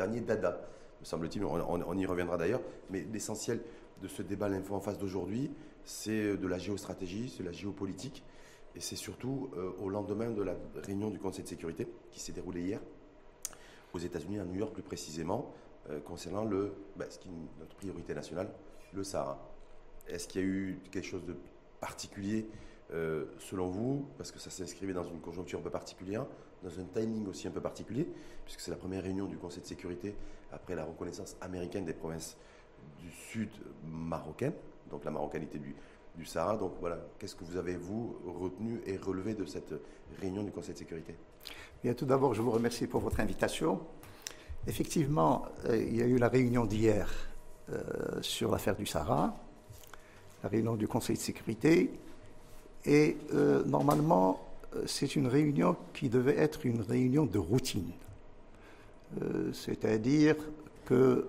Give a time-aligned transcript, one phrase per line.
[0.00, 0.58] dernier dada,
[1.00, 1.44] me semble-t-il.
[1.44, 2.62] On, y reviendra d'ailleurs.
[2.88, 3.60] Mais l'essentiel
[4.00, 5.50] de ce débat l'info en face d'aujourd'hui,
[5.84, 8.24] c'est de la géostratégie, c'est la géopolitique.
[8.74, 12.32] Et c'est surtout euh, au lendemain de la réunion du Conseil de sécurité qui s'est
[12.32, 12.80] déroulée hier
[13.92, 15.52] aux États-Unis, à New York plus précisément,
[15.90, 17.28] euh, concernant le, est
[17.58, 18.48] notre priorité nationale,
[18.94, 19.38] le Sahara.
[20.08, 21.36] Est-ce qu'il y a eu quelque chose de
[21.80, 22.46] particulier
[22.92, 26.26] euh, selon vous, parce que ça s'inscrivait dans une conjoncture un peu particulière,
[26.62, 28.08] dans un timing aussi un peu particulier,
[28.44, 30.14] puisque c'est la première réunion du Conseil de sécurité
[30.52, 32.36] après la reconnaissance américaine des provinces
[32.98, 33.50] du sud
[33.84, 34.54] marocaines,
[34.90, 35.74] donc la marocanité du,
[36.16, 36.56] du Sahara.
[36.56, 39.74] Donc voilà, qu'est-ce que vous avez, vous, retenu et relevé de cette
[40.20, 41.14] réunion du Conseil de sécurité?
[41.82, 43.80] Bien, tout d'abord, je vous remercie pour votre invitation.
[44.66, 47.10] Effectivement, euh, il y a eu la réunion d'hier
[47.70, 49.34] euh, sur l'affaire du Sahara,
[50.42, 51.98] la réunion du Conseil de sécurité,
[52.84, 54.40] et euh, normalement,
[54.86, 57.90] c'est une réunion qui devait être une réunion de routine.
[59.52, 60.36] C'est-à-dire
[60.84, 61.26] que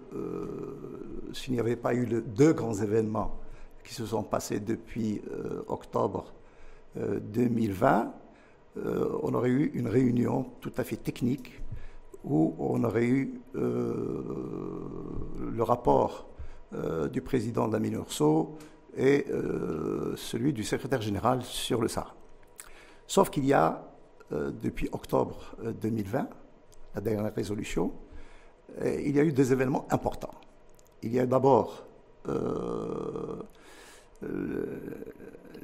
[1.34, 3.42] s'il n'y avait pas eu le, deux grands événements
[3.84, 6.34] qui se sont passés depuis euh, octobre
[6.96, 8.14] 2020,
[8.78, 11.62] euh, euh, on aurait eu une réunion tout à fait technique
[12.24, 16.28] où on aurait eu le rapport
[17.12, 17.80] du président de la
[18.98, 19.26] Et
[20.18, 22.14] celui du secrétaire général sur le Sahara.
[23.08, 23.88] Sauf qu'il y a,
[24.32, 26.28] depuis octobre 2020,
[26.96, 27.94] la dernière résolution,
[28.84, 30.34] il y a eu des événements importants.
[31.04, 31.86] Il y a d'abord
[32.28, 33.42] euh,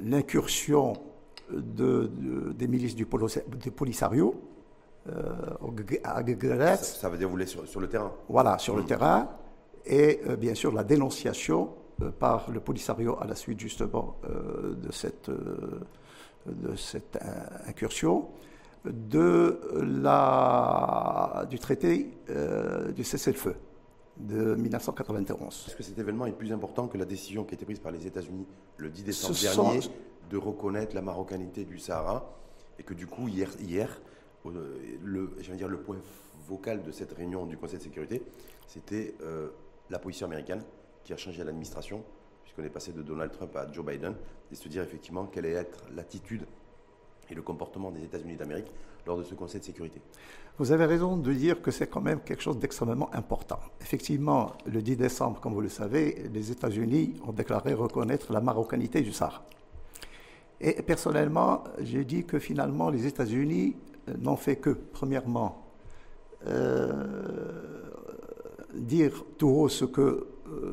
[0.04, 0.94] l'incursion
[1.52, 2.12] de,
[2.56, 4.36] des milices du, Polisario
[5.08, 5.22] euh,
[6.04, 6.24] à
[6.78, 8.88] ça, ça, veut dire vous voulez sur, sur le terrain Voilà, sur le mmh.
[8.88, 9.30] terrain.
[9.86, 11.70] Et euh, bien sûr, la dénonciation
[12.20, 17.18] par le Polisario à la suite justement de cette, de cette
[17.66, 18.28] incursion
[18.86, 22.12] de la, du traité
[22.96, 23.56] du cessez-le-feu
[24.20, 25.66] de 1991.
[25.68, 27.92] Est-ce que cet événement est plus important que la décision qui a été prise par
[27.92, 28.46] les États-Unis
[28.78, 29.80] le 10 décembre dernier
[30.30, 32.34] de reconnaître la marocanité du Sahara
[32.80, 34.02] et que du coup hier, hier
[34.46, 35.98] le, dire, le point
[36.48, 38.24] vocal de cette réunion du Conseil de sécurité,
[38.68, 39.50] c'était euh,
[39.90, 40.64] la position américaine
[41.08, 42.04] qui a changé l'administration,
[42.44, 44.14] puisqu'on est passé de Donald Trump à Joe Biden,
[44.52, 46.46] et se dire effectivement quelle est être l'attitude
[47.30, 48.72] et le comportement des États-Unis d'Amérique
[49.06, 50.02] lors de ce Conseil de sécurité.
[50.58, 53.60] Vous avez raison de dire que c'est quand même quelque chose d'extrêmement important.
[53.80, 59.02] Effectivement, le 10 décembre, comme vous le savez, les États-Unis ont déclaré reconnaître la marocanité
[59.02, 59.46] du Sahara.
[60.60, 63.78] Et personnellement, j'ai dit que finalement, les États-Unis
[64.10, 65.64] euh, n'ont fait que, premièrement,
[66.48, 67.38] euh,
[68.74, 70.28] dire tout haut ce que,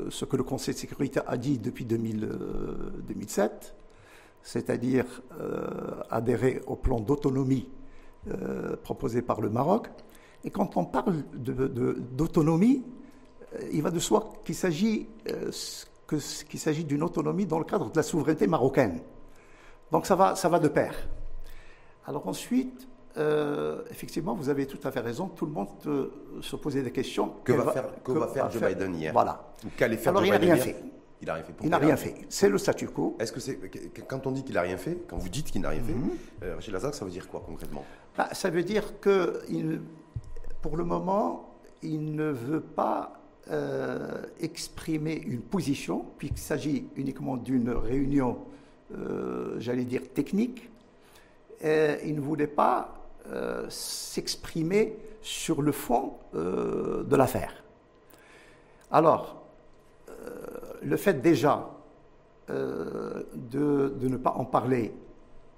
[0.09, 3.75] ce que le Conseil de sécurité a dit depuis 2007,
[4.41, 5.05] c'est-à-dire
[6.09, 7.67] adhérer au plan d'autonomie
[8.27, 9.87] euh, proposé par le Maroc.
[10.43, 12.83] Et quand on parle d'autonomie,
[13.53, 15.51] euh, il va de soi qu'il s'agit euh,
[16.07, 18.99] qu'il s'agit d'une autonomie dans le cadre de la souveraineté marocaine.
[19.91, 20.95] Donc ça va, ça va de pair.
[22.07, 22.87] Alors ensuite,
[23.89, 25.27] effectivement, vous avez tout à fait raison.
[25.27, 25.69] Tout le monde
[26.41, 27.33] se posait des questions.
[27.43, 29.53] Que va, faire, que va faire Joe Biden hier Voilà.
[29.77, 30.75] faire Alors il n'a rien fait.
[31.21, 31.53] Il n'a rien fait.
[31.63, 32.15] Il n'a rien fait.
[32.29, 33.15] C'est le statu quo.
[33.19, 33.59] Est-ce que c'est
[34.07, 35.95] quand on dit qu'il n'a rien fait, quand vous dites qu'il n'a rien fait,
[36.45, 37.85] euh, Rachid Lazare, ça veut dire quoi concrètement?
[38.17, 39.41] Bah, Ça veut dire que
[40.61, 43.13] pour le moment, il ne veut pas
[43.49, 48.39] euh, exprimer une position, puisqu'il s'agit uniquement d'une réunion,
[48.95, 50.69] euh, j'allais dire technique.
[51.61, 53.04] Et il ne voulait pas
[53.69, 57.63] s'exprimer sur le fond de l'affaire.
[58.91, 59.45] Alors,
[60.85, 61.75] le fait déjà
[62.49, 64.93] euh, de, ne pas en parler,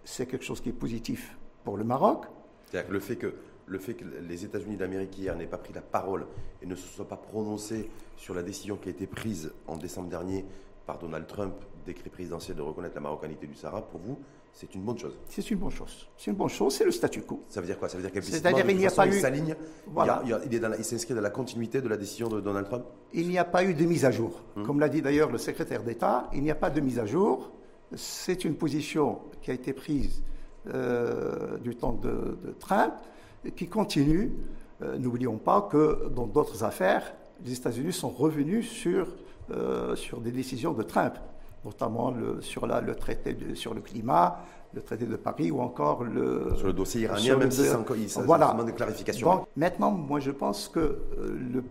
[0.06, 2.26] c'est quelque chose qui est positif pour le Maroc.
[2.66, 3.34] C'est-à-dire le fait que,
[3.66, 6.26] le fait que les États-Unis d'Amérique hier n'aient pas pris la parole
[6.62, 10.10] et ne se soient pas prononcés sur la décision qui a été prise en décembre
[10.10, 10.46] dernier
[10.86, 11.56] par Donald Trump,
[11.86, 14.18] décret présidentiel de reconnaître la marocanité du Sahara, pour vous,
[14.54, 15.16] c'est une bonne chose.
[15.30, 16.08] C'est une bonne chose.
[16.18, 17.42] C'est une bonne chose, c'est le statu quo.
[17.48, 17.90] Ça veut dire quoi?
[17.90, 19.20] Ça veut dire qu'implicitement, il n'y a pas eu...
[19.20, 20.24] s'aligne, voilà.
[20.50, 22.86] il, s'inscrit dans la continuité de la décision de Donald Trump?
[23.14, 24.42] Il n'y a pas eu de mise à jour.
[24.56, 24.64] Hmm.
[24.64, 27.52] Comme l'a dit d'ailleurs le secrétaire d'État, il n'y a pas de mise à jour.
[27.96, 30.24] C'est une position qui a été prise
[30.74, 32.94] euh, du temps de, Trump
[33.46, 34.34] et qui continue.
[34.82, 37.14] Euh, n'oublions pas que dans d'autres affaires,
[37.46, 39.08] les États-Unis sont revenus sur,
[39.52, 41.14] euh, sur des décisions de Trump
[41.66, 44.40] notamment le, sur la, le traité sur le climat,
[44.74, 46.54] le traité de Paris ou encore le...
[46.56, 48.56] Sur le dossier iranien, même si c'est voilà.
[48.76, 49.36] clarifications.
[49.36, 51.64] Donc maintenant, moi je pense que euh, le,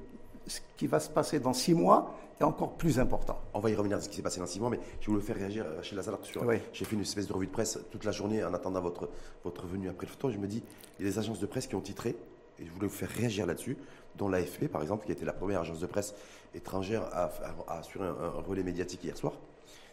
[0.46, 3.38] ce qui va se passer dans six mois est encore plus important.
[3.54, 5.22] On va y revenir à ce qui s'est passé dans six mois, mais je voulais
[5.22, 6.44] faire réagir chez Lazare sur...
[6.72, 9.08] J'ai fait une espèce de revue de presse toute la journée en attendant votre,
[9.44, 10.30] votre venue après le photo.
[10.30, 10.62] Je me dis,
[10.98, 12.14] il y a des agences de presse qui ont titré,
[12.58, 13.76] et je voulais vous faire réagir là-dessus.
[14.16, 16.14] dont l'AFP, par exemple, qui était la première agence de presse
[16.54, 17.30] étrangère à,
[17.68, 19.34] assurer un, relais médiatique hier soir,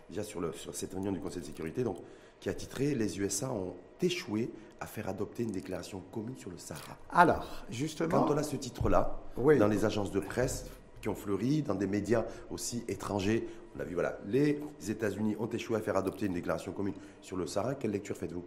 [0.10, 1.98] déjà sur, le, sur, cette réunion du Conseil de sécurité, donc,
[2.40, 6.58] qui a titré Les USA ont échoué à faire adopter une déclaration commune sur le
[6.58, 6.98] Sahara.
[7.10, 8.24] Alors, justement.
[8.24, 10.66] Quand on a ce titre-là, dans les agences de presse
[11.02, 15.48] qui ont fleuri, dans des médias aussi étrangers, on a vu, voilà, les États-Unis ont
[15.48, 17.76] échoué à faire adopter une déclaration commune sur le Sahara.
[17.76, 18.44] Quelle lecture faites-vous?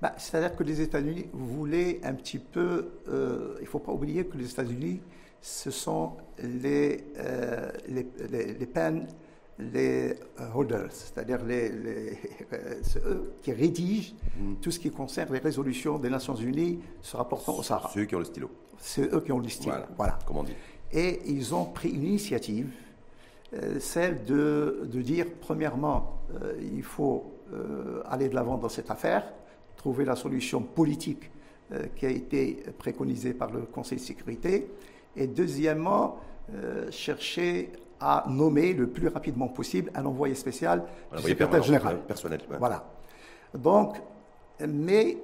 [0.00, 2.88] Bah, C'est-à-dire que les États-Unis voulaient un petit peu.
[3.08, 5.00] Euh, il ne faut pas oublier que les États-Unis,
[5.40, 9.06] ce sont les, euh, les, les, pen,
[9.58, 10.14] les
[10.54, 11.70] holders, c'est-à-dire les,
[13.04, 14.54] eux qui rédigent mm.
[14.62, 17.90] tout ce qui concerne les résolutions des Nations Unies se rapportant au Sahara.
[17.92, 18.50] Ceux qui ont le stylo.
[18.78, 19.72] C'est eux qui ont le stylo.
[19.72, 19.88] Voilà.
[19.96, 20.18] voilà.
[20.26, 20.54] Comment dit.
[20.92, 22.70] Et ils ont pris une initiative
[23.54, 28.90] euh, celle de, de, dire, premièrement, euh, il faut euh, aller de l'avant dans cette
[28.90, 29.24] affaire,
[29.76, 31.30] trouver la solution politique
[31.96, 34.70] qui a été préconisée par le Conseil de sécurité,
[35.14, 36.18] et deuxièmement,
[36.90, 42.00] chercher à nommer le plus rapidement possible un envoyé spécial un secrétaire général.
[42.06, 42.40] Personnel.
[42.58, 42.84] Voilà.
[43.54, 43.96] Donc,
[44.66, 45.16] mais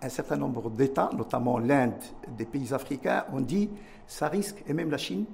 [0.00, 1.92] un certain nombre d'États, notamment l'Inde,
[2.36, 3.68] des pays africains, ont dit
[4.06, 5.24] ça risque, et même la Chine,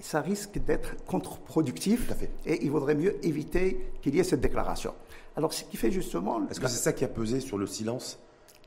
[0.00, 2.12] ça risque d'être contre-productif.
[2.46, 4.94] Et il vaudrait mieux éviter qu'il y ait cette déclaration.
[5.36, 6.40] Alors, ce qui fait justement.
[6.50, 8.18] Est-ce que c'est ça qui a pesé sur le silence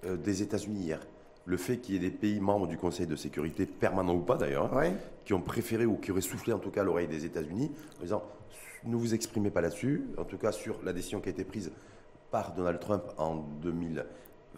[0.06, 1.00] euh, des États-Unis hier?
[1.45, 4.38] Le fait qu'il y ait des pays membres du Conseil de sécurité, permanents ou pas
[4.38, 4.72] d'ailleurs,
[5.25, 8.24] qui ont préféré ou qui auraient soufflé en tout cas l'oreille des États-Unis en disant
[8.86, 11.72] ne vous exprimez pas là-dessus, en tout cas sur la décision qui a été prise
[12.31, 14.06] par Donald Trump en 2000.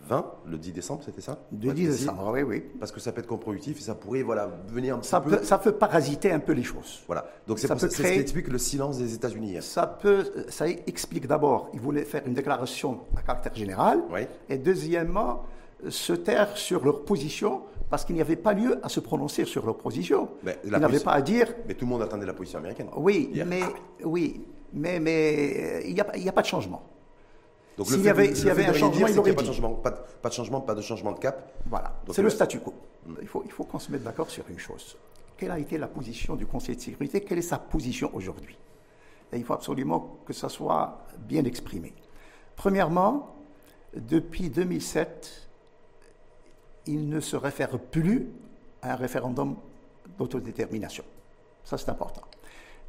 [0.08, 1.40] 20, le 10 décembre, c'était ça?
[1.52, 2.64] Le 10 décembre, oui, oui.
[2.80, 5.42] Parce que ça peut être contre-productif et ça pourrait voilà, venir un ça peu...
[5.42, 7.02] ça peut parasiter un peu les choses.
[7.08, 7.26] Voilà.
[7.48, 9.58] Donc c'est ce qui explique le silence des États-Unis.
[9.62, 14.02] Ça, peut, ça explique d'abord, ils voulaient faire une déclaration à caractère général.
[14.12, 14.22] Oui.
[14.50, 15.44] Et deuxièmement,
[15.90, 19.66] se taire sur leur position parce qu'il n'y avait pas lieu à se prononcer sur
[19.66, 20.30] leur position.
[20.44, 21.54] Mais ils n'avaient pas à dire.
[21.68, 22.90] Mais tout le monde attendait la position américaine.
[22.96, 23.62] Oui, mais,
[24.04, 26.84] oui, mais, mais il n'y a, a, pas de changement.
[27.78, 29.92] Donc s'il y avait, y avait un changement, il aurait pas de changement, pas
[30.30, 31.52] de, changement, pas de changement de cap.
[31.68, 32.74] Voilà, c'est le statu quo.
[33.22, 34.98] Il faut, il faut qu'on se mette d'accord sur une chose.
[35.38, 37.22] Quelle a été la position du Conseil de sécurité?
[37.22, 38.58] Quelle est sa position aujourd'hui?
[39.34, 41.94] Et il faut absolument que ça soit bien exprimé.
[42.56, 43.36] Premièrement,
[43.94, 45.45] depuis 2007,
[46.88, 48.28] il ne se réfère plus
[48.82, 49.56] à un référendum
[50.18, 51.04] d'autodétermination.
[51.64, 52.22] Ça, c'est important.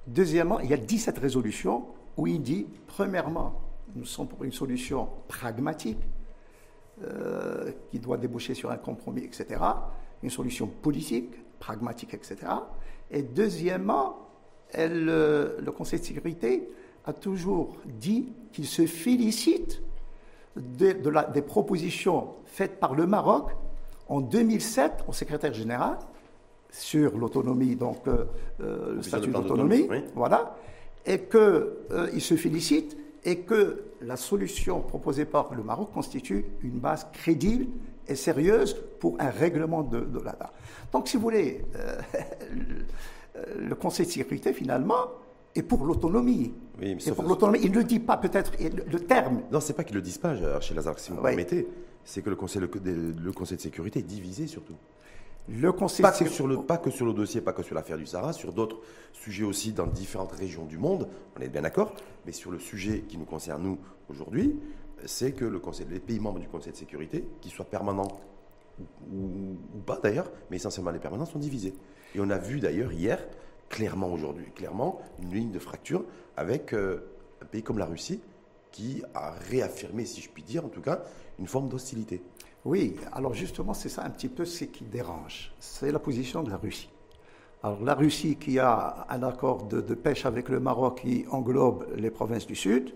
[0.07, 3.61] Deuxièmement, il y a 17 résolutions où il dit, premièrement,
[3.95, 5.99] nous sommes pour une solution pragmatique
[7.03, 9.61] euh, qui doit déboucher sur un compromis, etc.
[10.23, 12.37] Une solution politique, pragmatique, etc.
[13.11, 14.17] Et deuxièmement,
[14.77, 16.69] euh, le Conseil de sécurité
[17.05, 19.83] a toujours dit qu'il se félicite
[20.57, 23.51] des propositions faites par le Maroc
[24.09, 25.99] en 2007 au secrétaire général
[26.71, 30.57] sur l'autonomie, donc euh, le statut d'autonomie, voilà,
[31.05, 37.07] et qu'il se félicite et que la solution proposée par le Maroc constitue une base
[37.13, 37.67] crédible
[38.07, 40.53] et sérieuse pour un règlement de, de l'ADA.
[40.93, 41.99] Donc, si vous voulez, euh,
[43.59, 45.11] le Conseil de sécurité, finalement,
[45.57, 46.55] est pour l'autonomie.
[46.81, 47.61] Oui, pour l'autonomie.
[47.63, 49.43] Il ne dit pas peut-être le, terme.
[49.51, 51.67] Non, c'est pas qu'ils ne le disent pas, chez Lazare, si vous me permettez.
[52.07, 54.77] C'est que le conseil, le Conseil de sécurité est divisé surtout.
[55.49, 57.99] Le Conseil pas, que sur le, pas que sur le dossier, pas que sur l'affaire
[57.99, 58.79] du Sahara, sur d'autres
[59.13, 63.01] sujets aussi dans différentes régions du monde, on est bien d'accord, mais sur le sujet
[63.09, 63.79] qui nous concerne, nous,
[64.09, 64.57] aujourd'hui,
[65.05, 68.21] c'est que le conseil, les pays membres du Conseil de sécurité, qu'ils soient permanents
[69.13, 71.75] ou, pas d'ailleurs, mais essentiellement les permanents, sont divisés.
[72.15, 73.25] Et on a vu d'ailleurs hier,
[73.69, 76.05] clairement aujourd'hui, clairement, une ligne de fracture
[76.37, 77.01] avec euh,
[77.43, 78.21] un pays comme la Russie,
[78.77, 81.01] qui a réaffirmé, si je puis dire en tout cas,
[81.39, 82.21] une forme d'hostilité.
[82.67, 85.51] Oui, alors justement, c'est ça un petit peu ce qui dérange.
[85.61, 86.91] C'est la position de la Russie.
[87.63, 92.11] Alors la Russie qui a un accord de, pêche avec le Maroc qui englobe les
[92.11, 92.93] provinces du Sud,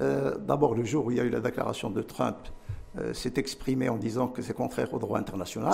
[0.00, 2.36] euh, d'abord le jour où il y a eu la déclaration de Trump,
[2.98, 5.72] euh, s'est exprimé en disant que c'est contraire au droit international.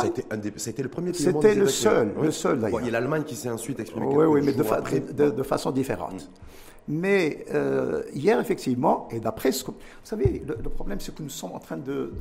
[0.57, 2.81] C'était le premier pays C'était le seul, le seul d'ailleurs.
[2.81, 4.07] il y a l'Allemagne qui s'est ensuite exprimé.
[4.07, 6.15] Oui, oui, mais de, façon différente.
[6.15, 6.55] Mm.
[6.87, 9.71] Mais euh, hier, effectivement, et d'après ce que...
[9.71, 12.13] Vous savez, le, problème, c'est que nous sommes en train de,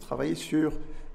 [0.00, 0.72] travailler sur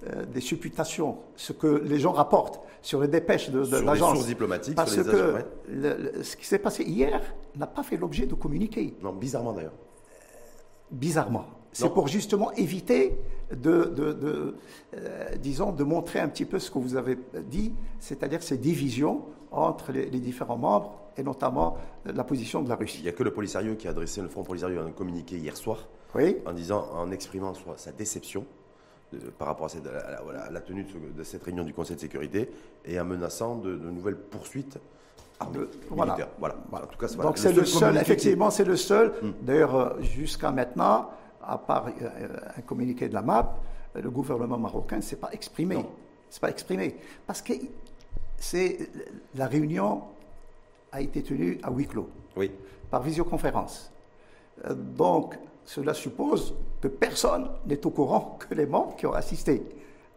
[0.07, 4.13] euh, des supputations, ce que les gens rapportent sur les dépêches de, de l'agence.
[4.13, 5.43] sources diplomatiques, Parce que
[6.21, 7.21] ce qui s'est passé hier
[7.55, 8.95] n'a pas fait l'objet de communiquer.
[9.01, 9.73] Non, bizarrement d'ailleurs.
[10.91, 11.45] Bizarrement.
[11.75, 13.17] C'est pour justement éviter
[13.51, 13.93] de,
[14.93, 19.23] euh, disons, de montrer un petit peu ce que vous avez dit, c'est-à-dire ces divisions
[19.51, 22.99] entre les, différents membres et notamment la position de la Russie.
[22.99, 25.55] Il n'y a que le Polisario qui a adressé, le Front Polisario un communiqué hier
[25.55, 26.37] soir oui.
[26.45, 28.45] en disant, en exprimant sa déception
[29.37, 32.49] par rapport à, la, tenue de, cette réunion du Conseil de sécurité
[32.83, 34.77] et en menaçant de, nouvelles poursuites
[35.39, 36.17] armées voilà.
[36.39, 36.55] Voilà.
[36.71, 39.13] En tout cas, Donc c'est le, seul, effectivement, c'est le seul.
[39.21, 39.31] Hmm.
[39.41, 41.09] D'ailleurs, euh, jusqu'à maintenant,
[41.41, 43.57] à part euh, un communiqué de la MAP,
[43.95, 45.85] le gouvernement marocain ne s'est pas exprimé.
[46.29, 46.97] C'est pas exprimé.
[47.27, 47.53] Parce que
[48.37, 48.89] c'est,
[49.35, 50.03] la réunion
[50.95, 52.09] a été tenue à huis clos.
[52.37, 52.51] Oui.
[52.89, 53.91] Par visioconférence.
[54.65, 59.61] Euh, donc, cela suppose que personne n'est au courant que les membres qui ont assisté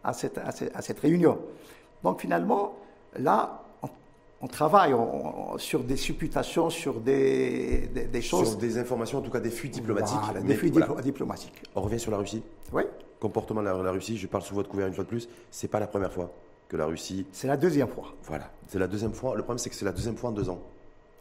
[0.03, 1.37] à cette, à cette, réunion.
[2.03, 2.75] Donc finalement,
[3.17, 3.63] là,
[4.41, 4.95] on, travaille
[5.57, 8.51] sur des supputations, sur des, des, choses.
[8.51, 10.17] Sur des informations, en tout cas des fuites diplomatiques.
[10.45, 11.61] des fuites diplomatiques.
[11.75, 12.41] On revient sur la Russie.
[12.71, 12.83] Oui.
[13.19, 15.81] Comportement de la, Russie, je parle sous votre couvert une fois de plus, c'est pas
[15.81, 16.31] la première fois
[16.69, 17.25] que la Russie.
[17.31, 18.13] C'est la deuxième fois.
[18.23, 19.35] Voilà, c'est la deuxième fois.
[19.35, 20.61] Le problème, c'est que c'est la deuxième fois en deux ans.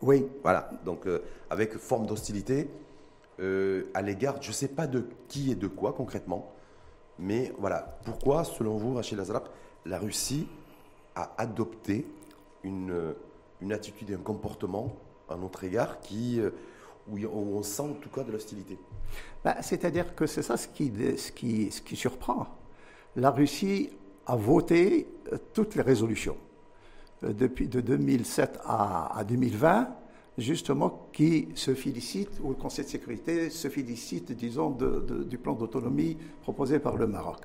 [0.02, 0.26] Oui.
[0.42, 2.70] Voilà, donc euh, avec forme d'hostilité
[3.40, 6.52] euh, à l'égard, je ne sais pas de qui et de quoi concrètement,
[7.18, 9.48] mais voilà, pourquoi, selon vous, Rachid Azrap,
[9.86, 10.46] la Russie
[11.14, 12.06] a adopté
[12.62, 13.14] une,
[13.60, 14.94] une attitude et un comportement
[15.28, 16.50] à notre égard qui, euh,
[17.08, 18.78] où on sent en tout cas de l'hostilité?
[19.44, 22.46] Bah, C'est-à-dire que c'est ça ce qui, ce, qui, ce qui surprend.
[23.16, 23.90] La Russie
[24.28, 25.08] a voté
[25.52, 26.36] toutes les résolutions.
[27.22, 29.88] Depuis de 2007 à, à 2020,
[30.38, 36.16] justement, qui se félicite, ou le Conseil de sécurité se félicite, disons, du plan d'autonomie
[36.42, 37.40] proposé par le Maroc.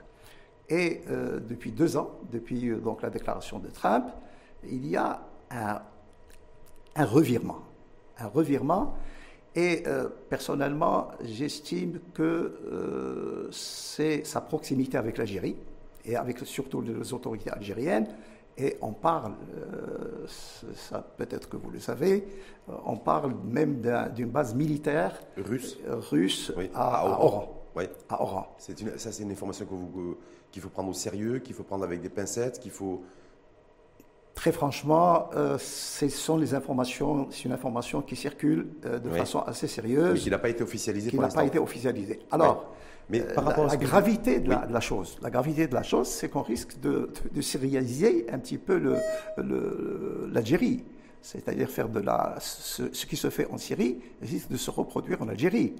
[0.69, 4.05] Et euh, depuis deux ans, depuis euh, donc la déclaration de Trump,
[4.69, 5.21] il y a
[5.51, 7.59] un, revirement.
[8.19, 8.95] Un revirement.
[9.55, 15.57] Et euh, personnellement, j'estime que c'est sa proximité avec l'Algérie,
[16.05, 18.07] et avec surtout les autorités algériennes,
[18.57, 22.27] et on parle, euh, ça peut-être que vous le savez,
[22.69, 23.81] euh, on parle même
[24.13, 27.63] d'une base militaire russe, euh, à, Oran.
[27.75, 27.85] Oui.
[28.09, 28.55] À Oran.
[28.79, 29.67] Une, ça, c'est une information
[30.51, 33.03] qu'il faut prendre au sérieux, qu'il faut prendre avec des pincettes, qu'il faut.
[34.35, 35.29] Très franchement,
[35.59, 40.13] ce sont les informations, c'est une information qui circule de façon assez sérieuse.
[40.13, 42.19] Mais qui n'a pas été officialisée qui n'a pas été officialisée.
[42.31, 42.73] Alors,
[43.09, 45.83] mais euh, par rapport la, à la gravité de, la, chose, la gravité de la
[45.83, 48.77] chose, c'est qu'on risque de, de, syrialiser un petit peu
[50.31, 50.77] l'Algérie.
[50.77, 50.83] Le,
[51.21, 55.27] C'est-à-dire faire de la, ce, qui se fait en Syrie risque de se reproduire en
[55.27, 55.75] Algérie.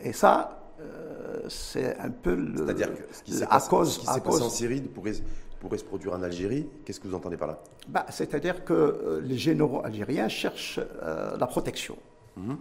[0.00, 2.56] Et ça, euh, c'est un peu le.
[2.56, 5.12] C'est-à-dire que ce qui s'est passé, cause, en Syrie pourrait,
[5.60, 6.68] pourrait, se produire en Algérie.
[6.84, 7.58] Qu'est-ce que vous entendez par là?
[7.88, 11.96] Bah, C'est-à-dire que euh, les généraux algériens cherchent la protection,
[12.36, 12.56] mhm.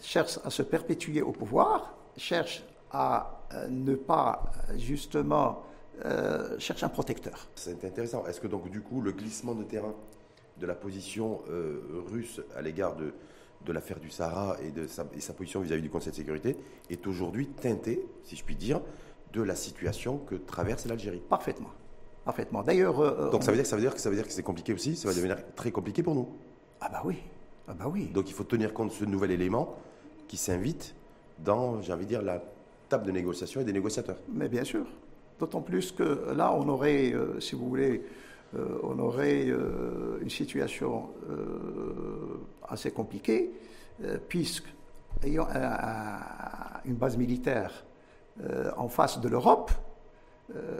[0.00, 3.35] cherchent à se perpétuer au pouvoir, cherchent à
[3.68, 5.62] ne pas justement
[6.04, 7.48] euh, chercher un protecteur.
[7.54, 8.26] C'est intéressant.
[8.26, 9.94] Est-ce que donc du coup le glissement de terrain
[10.58, 13.12] de la position euh, russe à l'égard de,
[13.64, 16.56] de l'affaire du Sahara et de sa, sa position vis-à-vis du Conseil de sécurité
[16.90, 18.80] est aujourd'hui teinté, si je puis dire,
[19.32, 21.22] de la situation que traverse l'Algérie?
[21.28, 21.70] Parfaitement.
[22.24, 22.62] Parfaitement.
[22.62, 23.30] D'ailleurs.
[23.30, 24.96] donc ça veut dire, ça veut dire que ça veut dire que c'est compliqué aussi?
[24.96, 26.28] Ça va devenir très compliqué pour nous?
[26.80, 27.18] Ah bah oui.
[27.68, 28.06] Ah bah oui.
[28.06, 29.76] Donc il faut tenir compte de ce nouvel élément
[30.28, 30.94] qui s'invite
[31.38, 32.42] dans, j'ai envie de dire, la
[32.88, 34.18] table de négociation et des négociateurs.
[34.32, 34.86] Mais bien sûr.
[35.38, 38.02] D'autant plus que là, on aurait, euh, si vous voulez,
[38.54, 41.10] euh, on aurait euh, une situation
[42.68, 43.52] assez compliquée,
[44.28, 44.66] puisque
[45.22, 45.46] ayant
[46.84, 47.84] une base militaire
[48.76, 49.70] en face de l'Europe,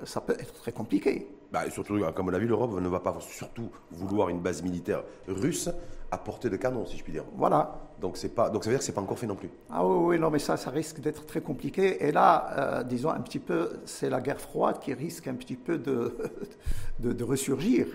[0.05, 1.29] ça peut être très compliqué.
[1.53, 5.05] Bah, surtout, comme on l'a vu, l'Europe ne va pas surtout vouloir une base militaire
[5.29, 5.71] russe
[6.11, 7.25] à portée de canon, si je puis dire.
[7.37, 7.86] Voilà.
[8.01, 9.49] Donc, c'est pas, donc ça veut dire que ce n'est pas encore fait non plus.
[9.71, 12.05] Ah oui, non, mais ça, ça risque d'être très compliqué.
[12.07, 15.57] Et là, euh, disons un petit peu, c'est la guerre froide qui risque un petit
[15.57, 16.15] peu de,
[17.01, 17.87] de, ressurgir.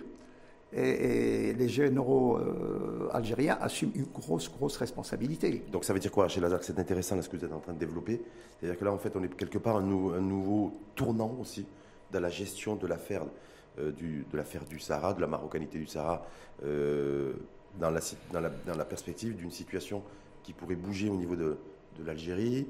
[0.73, 5.63] Et, les généraux euh, algériens assument une grosse, grosse responsabilité.
[5.71, 7.73] Donc ça veut dire quoi, chez Lazare C'est intéressant ce que vous êtes en train
[7.73, 8.21] de développer?
[8.59, 11.65] C'est-à-dire que là, en fait, on est quelque part un, un nouveau tournant aussi
[12.11, 13.23] dans la gestion de l'affaire
[13.79, 16.25] euh, du, de l'affaire du Sahara, de la marocanité du Sahara,
[17.79, 17.99] dans, la,
[18.31, 20.03] dans, la, dans, la, perspective d'une situation
[20.43, 21.57] qui pourrait bouger au niveau de,
[21.97, 22.67] de l'Algérie,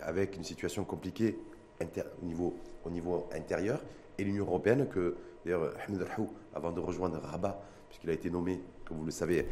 [0.00, 1.38] avec une situation compliquée
[1.80, 3.80] inter, au, niveau, au niveau intérieur,
[4.18, 6.06] et l'Union européenne que, d'ailleurs, Ahmed
[6.54, 9.46] avant de rejoindre Rabat, puisqu'il a été nommé, comme vous le savez,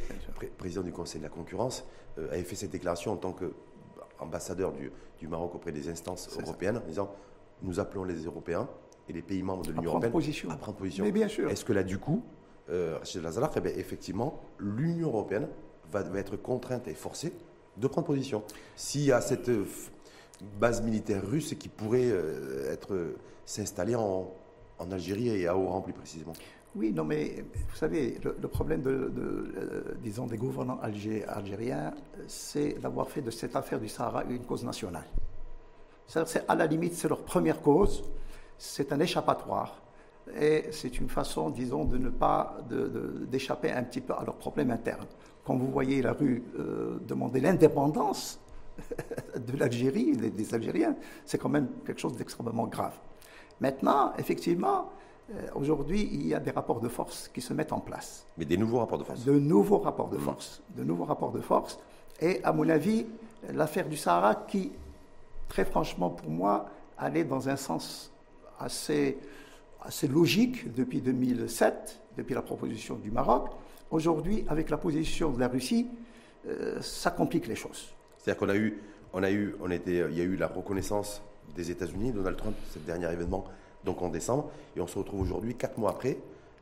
[0.58, 1.84] président du Conseil de la concurrence,
[2.18, 6.78] euh, avait fait cette déclaration en tant qu'ambassadeur du, du Maroc auprès des instances européennes,
[6.78, 7.14] en disant
[7.62, 8.68] nous appelons les Européens
[9.08, 10.50] et les pays membres de l'Union européenne position.
[10.50, 11.04] à prendre position.
[11.04, 11.50] Mais bien sûr.
[11.50, 12.24] Est-ce que là, du coup,
[12.70, 15.48] euh, Rachid Lazalak, eh effectivement, l'Union européenne
[15.92, 17.32] va, être contrainte et forcée
[17.76, 18.42] de prendre position.
[18.76, 19.66] S'il y a cette euh,
[20.58, 24.32] base militaire russe qui pourrait euh, être s'installer en,
[24.78, 26.32] en, Algérie et à Oran plus précisément.
[26.76, 29.12] Oui, non, mais vous savez, le, problème de,
[30.00, 31.92] disons, des gouvernants algériens,
[32.28, 35.06] c'est d'avoir fait de cette affaire du Sahara une cause nationale.
[36.06, 38.04] C'est à la limite, c'est leur première cause
[38.60, 39.80] c'est un échappatoire
[40.38, 42.58] et c'est une façon, disons, de ne pas
[43.30, 45.06] d'échapper un petit peu à leurs problèmes internes.
[45.44, 48.38] Quand vous voyez la rue euh, demander l'indépendance
[49.36, 50.94] de l'Algérie, des, Algériens,
[51.24, 52.94] c'est quand même quelque chose d'extrêmement grave.
[53.60, 54.90] Maintenant, effectivement,
[55.32, 58.26] euh, aujourd'hui, il y a des rapports de force qui se mettent en place.
[58.38, 60.20] Mais des nouveaux rapports de force De nouveaux rapports de mmh.
[60.20, 60.62] force.
[60.76, 61.78] De nouveaux rapports de force.
[62.20, 63.06] Et à mon avis,
[63.52, 64.72] l'affaire du Sahara, qui,
[65.48, 66.66] très franchement, pour moi,
[66.98, 68.12] allait dans un sens
[68.58, 69.18] assez,
[69.82, 73.50] assez logique depuis 2007, depuis la proposition du Maroc,
[73.90, 75.88] aujourd'hui, avec la position de la Russie,
[76.48, 77.92] euh, ça complique les choses.
[78.18, 78.78] C'est-à-dire qu'on a eu,
[79.12, 81.22] on a eu, on était, il y a eu la reconnaissance
[81.54, 83.44] des États-Unis, Donald Trump, ce dernier événement,
[83.84, 86.18] donc en décembre, et on se retrouve aujourd'hui, quatre mois après,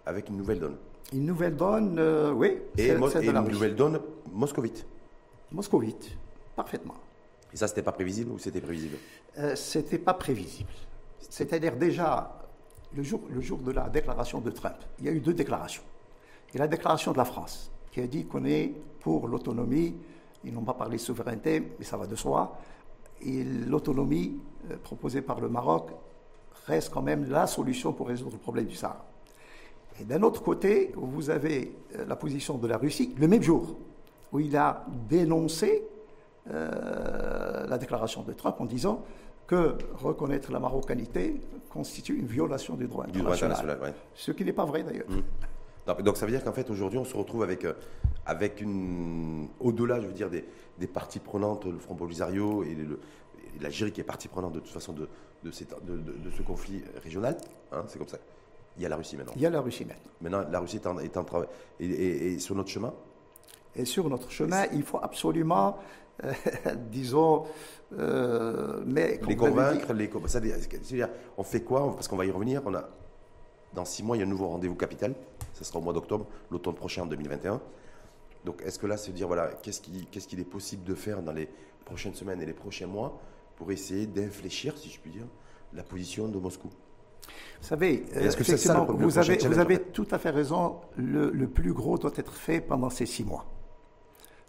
[0.06, 0.76] avec une nouvelle donne.
[1.12, 2.58] Une nouvelle donne, euh, oui.
[2.76, 4.00] Et, une nouvelle donne
[4.32, 4.86] moscovite.
[5.50, 6.10] Moscovite,
[6.54, 6.94] parfaitement.
[7.52, 8.96] Et ça, c'était pas prévisible ou c'était prévisible?
[9.38, 10.70] Euh, C'était pas prévisible.
[11.30, 12.37] C'est-à-dire déjà,
[12.94, 15.82] le jour, le jour de la déclaration de Trump, il y a eu deux déclarations.
[16.50, 19.94] Il y a la déclaration de la France, qui a dit qu'on est pour l'autonomie.
[20.44, 22.58] Ils n'ont pas parlé de souveraineté, mais ça va de soi.
[23.20, 24.38] Et l'autonomie
[24.70, 25.90] euh, proposée par le Maroc
[26.66, 29.04] reste quand même la solution pour résoudre le problème du Sahara.
[30.00, 33.76] Et d'un autre côté, vous avez euh, la position de la Russie, le même jour,
[34.32, 35.82] où il a dénoncé
[36.50, 39.04] euh, la déclaration de Trump en disant
[39.48, 41.40] que reconnaître la marocanité
[41.70, 43.94] constitue une violation du droit international.
[44.14, 45.08] Ce qui n'est pas vrai d'ailleurs.
[45.08, 46.02] Mmh.
[46.02, 47.72] Donc ça veut dire qu'en fait aujourd'hui on se retrouve avec, euh,
[48.26, 50.44] avec une, au-delà je veux dire des,
[50.78, 52.76] des parties prenantes, le Front Polisario et,
[53.60, 55.08] l'Algérie qui est partie prenante de toute façon de,
[55.42, 57.36] de, de, ce conflit régional,
[57.72, 58.18] hein, c'est comme ça.
[58.76, 59.32] Il y a la Russie maintenant.
[59.34, 60.12] Il y a la Russie maintenant.
[60.20, 61.48] Maintenant la Russie est en, est en travail
[61.80, 62.92] et, et sur notre chemin?
[63.74, 65.78] Et sur notre chemin, il faut absolument
[66.90, 67.44] disons,
[67.96, 72.62] euh, mais les convaincre, les, dire, on fait quoi Parce qu'on va y revenir.
[72.66, 72.88] On a,
[73.74, 75.14] dans six mois, il y a un nouveau rendez-vous capital.
[75.54, 77.60] Ce sera au mois d'octobre, l'automne prochain, en 2021.
[78.44, 81.48] Donc, est-ce que là, c'est dire, voilà, qu'est-ce qu'il est possible de faire dans les
[81.84, 83.20] prochaines semaines et les prochains mois
[83.56, 85.26] pour essayer d'infléchir, si je puis dire,
[85.72, 86.68] la position de Moscou?
[87.60, 90.76] Vous savez, euh, que ça, vous, avez, vous avez tout à fait raison.
[90.96, 93.44] Le, le, plus gros doit être fait pendant ces six mois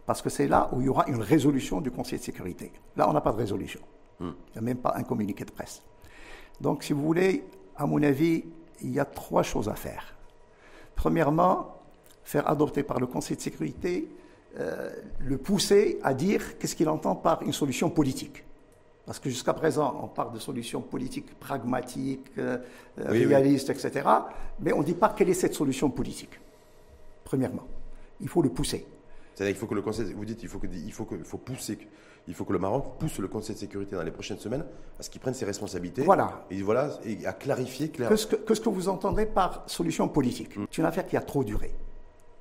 [0.10, 2.72] parce que c'est là où il y aura une résolution du Conseil de sécurité.
[2.98, 3.80] Là, on n'a pas de résolution.
[4.20, 4.32] Hmm.
[4.48, 5.84] Il n'y a même pas un communiqué de presse.
[6.60, 7.44] Donc, si vous voulez,
[7.76, 8.44] à mon avis,
[8.82, 10.16] il y a trois choses à faire.
[10.96, 11.76] Premièrement,
[12.24, 14.10] faire adopter par le Conseil de sécurité,
[14.58, 18.44] euh, le pousser à dire qu'est-ce qu'il entend par une solution politique.
[19.06, 22.58] Parce que jusqu'à présent, on parle de solutions politiques pragmatiques, euh,
[22.98, 24.10] réalistes, etc.
[24.60, 26.40] Mais on ne dit pas quelle est cette solution politique.
[27.24, 27.68] Premièrement,
[28.20, 28.88] il faut le pousser.
[29.40, 31.38] C'est-à-dire qu'il faut que le Conseil, vous dites, il faut que, il faut que, faut
[31.38, 31.80] pousser,
[32.28, 34.66] il faut que le Maroc pousse le Conseil de sécurité dans les prochaines semaines
[35.00, 36.02] à ce qu'il prenne ses responsabilités.
[36.02, 36.46] Voilà.
[36.52, 38.14] Et voilà, et à clarifier clairement.
[38.14, 40.66] Qu'est-ce que, ce que vous entendez par solution politique mm.
[40.70, 41.74] C'est une affaire qui a trop duré,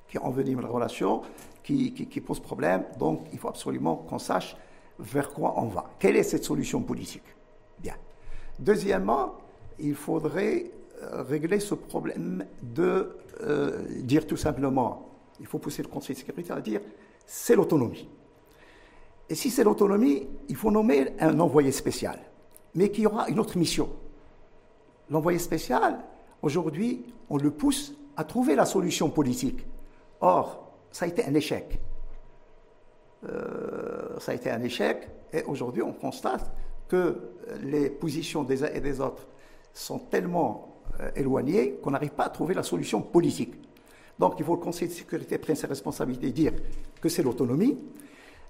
[0.09, 1.21] qui envenime la relation,
[1.63, 2.83] qui, qui, pose problème.
[2.97, 4.57] Donc, il faut absolument qu'on sache
[4.99, 5.91] vers quoi on va.
[5.99, 7.23] Quelle est cette solution politique?
[7.81, 7.95] Bien.
[8.59, 9.35] Deuxièmement,
[9.79, 10.65] il faudrait
[11.01, 15.08] euh, régler ce problème de euh, dire tout simplement
[15.39, 16.81] il faut pousser le Conseil de sécurité à dire
[17.25, 18.09] c'est l'autonomie.
[19.29, 22.19] Et si c'est l'autonomie, il faut nommer un envoyé spécial,
[22.73, 23.89] mais qui aura une autre mission.
[25.09, 25.99] L'envoyé spécial,
[26.41, 29.65] aujourd'hui, on le pousse à trouver la solution politique.
[30.21, 31.79] Or, ça a été un échec.
[33.25, 36.51] Euh, ça a été un échec, et aujourd'hui, on constate
[36.87, 39.27] que les positions des uns et des autres
[39.73, 43.53] sont tellement euh, éloignées qu'on n'arrive pas à trouver la solution politique.
[44.19, 46.51] Donc il faut que le Conseil de sécurité prenne ses responsabilités et dire
[47.01, 47.77] que c'est l'autonomie,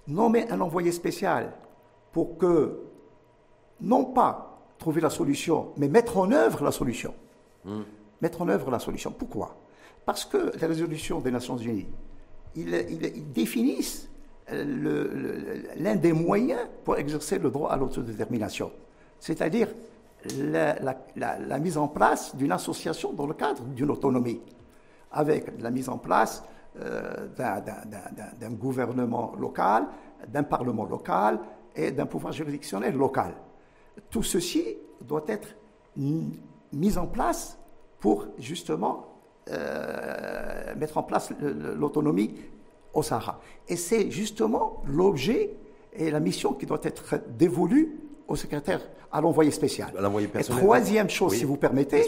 [0.08, 1.54] nommer un envoyé spécial
[2.12, 2.80] pour que,
[3.80, 7.14] non pas trouver la solution, mais mettre en œuvre la solution.
[7.64, 7.82] Hmm.
[8.22, 9.12] Mettre en œuvre la solution.
[9.12, 9.56] Pourquoi?
[10.06, 11.88] Parce que les résolutions des Nations Unies,
[12.56, 14.10] ils, définissent
[14.52, 18.72] l'un des moyens pour exercer le droit à l'autodétermination,
[19.20, 19.68] c'est-à-dire
[20.26, 24.42] la mise en place d'une association dans le cadre d'une autonomie
[25.12, 26.44] avec la mise en place
[26.82, 27.28] euh,
[28.40, 29.88] d'un gouvernement local,
[30.28, 31.40] d'un parlement local
[31.76, 33.34] et d'un pouvoir juridictionnel local.
[34.10, 35.56] Tout ceci doit être
[35.96, 37.58] mis en place
[38.00, 39.08] pour justement
[39.50, 41.32] euh, mettre en place
[41.76, 42.36] l'autonomie
[42.94, 43.42] au Sahara.
[43.68, 45.56] Et c'est justement l'objet
[45.94, 49.92] et la mission qui doit être dévolue au secrétaire, à l'envoyé spécial.
[50.36, 52.04] Et troisième chose, si vous permettez,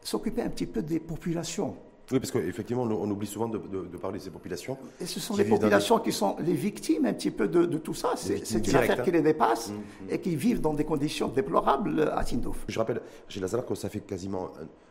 [0.00, 1.76] s'occuper un petit peu des populations
[2.12, 3.58] Oui, parce qu'effectivement, on, oublie souvent de,
[3.96, 4.76] parler de ces populations.
[5.00, 8.12] Et ce sont les populations qui sont les victimes un petit peu de, tout ça.
[8.16, 9.02] C'est une affaire hein.
[9.02, 10.10] qui les dépasse mmh, mmh.
[10.10, 12.64] et qui vivent dans des conditions déplorables à Tindouf.
[12.68, 14.50] Je rappelle, Gilles Lazare, que ça fait quasiment,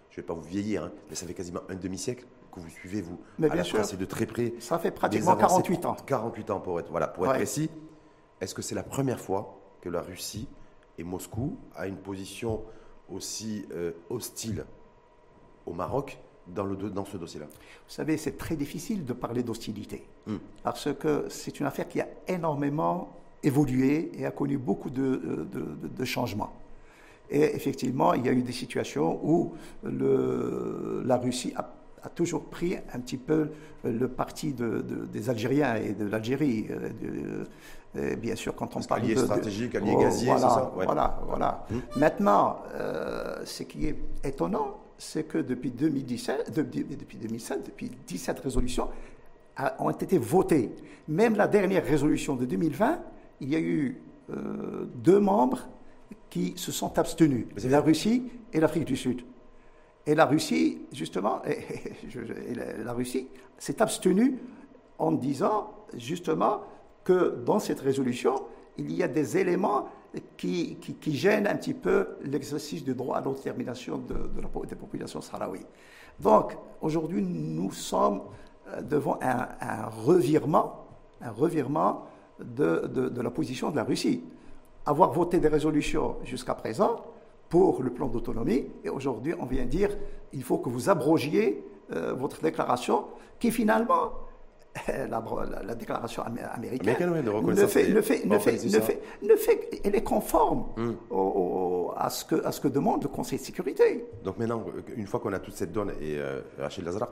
[0.09, 2.69] je ne vais pas vous vieillir, hein, mais ça fait quasiment un demi-siècle que vous
[2.69, 3.83] suivez, vous, mais bien sûr.
[3.85, 4.53] c'est de très près.
[4.59, 5.95] Ça fait pratiquement 48 ans.
[6.05, 7.69] 48 ans pour être, voilà, pour être précis.
[8.41, 10.47] Est-ce que c'est la première fois que la Russie
[10.97, 12.61] et Moscou a une position
[13.09, 14.65] aussi euh, hostile
[15.65, 20.03] au Maroc dans, le, dans ce dossier-là Vous savez, c'est très difficile de parler d'hostilité,
[20.27, 20.37] hmm.
[20.63, 23.09] parce que c'est une affaire qui a énormément
[23.43, 26.53] évolué et a connu beaucoup de, de, changements.
[27.29, 31.73] Et effectivement, il y a eu des situations où le, la Russie a,
[32.03, 33.49] a, toujours pris un petit peu
[33.83, 36.67] le parti des Algériens et de l'Algérie.
[37.97, 41.19] Euh, bien sûr, quand on parle de stratégique, allié oh, gazier, voilà, c'est ça Voilà,
[41.27, 41.65] voilà.
[41.69, 41.99] Hmm.
[41.99, 48.39] Maintenant, euh, ce qui est étonnant, c'est que depuis 2017, depuis, depuis 2007, depuis 17
[48.39, 48.87] résolutions
[49.79, 50.69] ont été votées.
[51.07, 52.99] Même la dernière résolution de 2020,
[53.41, 55.67] il y a eu euh, deux membres
[56.29, 59.23] qui se sont abstenus, la Russie et l'Afrique du Sud.
[60.05, 61.41] Et la Russie, justement,
[62.85, 64.37] la Russie s'est abstenue
[64.99, 66.61] en disant, justement,
[67.03, 68.35] que dans cette résolution,
[68.77, 69.89] il y a des éléments
[70.37, 74.75] qui, qui, gênent un petit peu l'exercice du droit à l'autodétermination de, de la, des
[74.75, 75.65] populations sahraouies.
[76.19, 78.21] Donc, aujourd'hui, nous sommes
[78.67, 80.85] euh, devant un, revirement,
[81.21, 82.05] un revirement
[82.39, 84.23] de, de, la position de la Russie.
[84.85, 87.05] Avoir voté des résolutions jusqu'à présent
[87.49, 89.89] pour le plan d'autonomie, et aujourd'hui, on vient dire
[90.33, 93.05] il faut que vous abrogiez euh, votre déclaration,
[93.39, 94.11] qui finalement
[94.87, 100.03] la, déclaration américaine ne fait, ne fait, ne fait, ne fait, ne fait, elle est
[100.03, 100.93] conforme hmm.
[101.97, 104.05] à, ce que, à ce que demande le Conseil de sécurité.
[104.23, 104.63] Donc maintenant,
[104.95, 107.09] une fois qu'on a toute cette donne, et euh, Rachid Lazrak,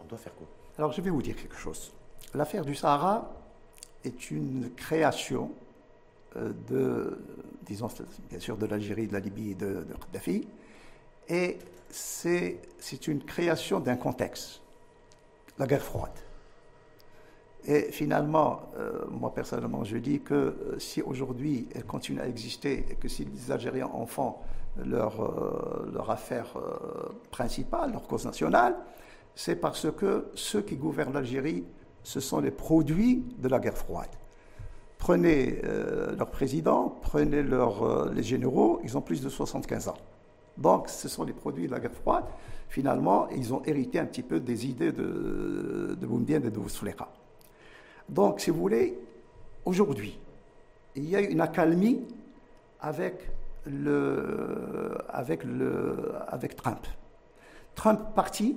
[0.00, 0.46] on doit faire quoi?
[0.78, 1.92] Alors je vais vous dire quelque chose.
[2.34, 3.32] L'affaire du Sahara
[4.04, 5.52] est une création
[6.36, 7.18] euh, de,
[7.62, 7.88] disons,
[8.28, 10.46] bien sûr, de l'Algérie, de la Libye et de, de Kadhafi,
[11.28, 12.58] et c'est
[13.06, 14.60] une création d'un contexte,
[15.58, 16.10] la guerre froide.
[17.68, 22.86] Et finalement, euh, moi personnellement, je dis que euh, si aujourd'hui elle continue à exister
[22.88, 24.36] et que si les Algériens en font
[24.84, 26.54] leur, euh, leur affaire
[27.32, 28.76] principale, leur cause nationale,
[29.34, 31.64] c'est parce que ceux qui gouvernent l'Algérie,
[32.04, 34.10] ce sont les produits de la guerre froide.
[34.98, 35.60] Prenez
[36.16, 39.98] leur président, prenez leur, les généraux, ils ont plus de 75 ans.
[40.56, 42.24] Donc ce sont les produits de la guerre froide.
[42.68, 47.08] Finalement, ils ont hérité un petit peu des idées de, de Boumdien et de Bouteflika.
[48.08, 48.98] Donc, si vous voulez,
[49.64, 50.18] aujourd'hui,
[50.94, 52.02] il y a une accalmie
[52.80, 53.28] avec,
[53.66, 56.86] le, avec, le, avec Trump.
[57.74, 58.56] Trump parti,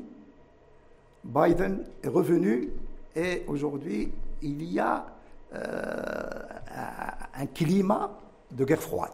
[1.24, 2.70] Biden est revenu
[3.16, 5.06] et aujourd'hui, il y a
[5.54, 5.60] euh,
[7.36, 8.12] un climat
[8.52, 9.12] de guerre froide.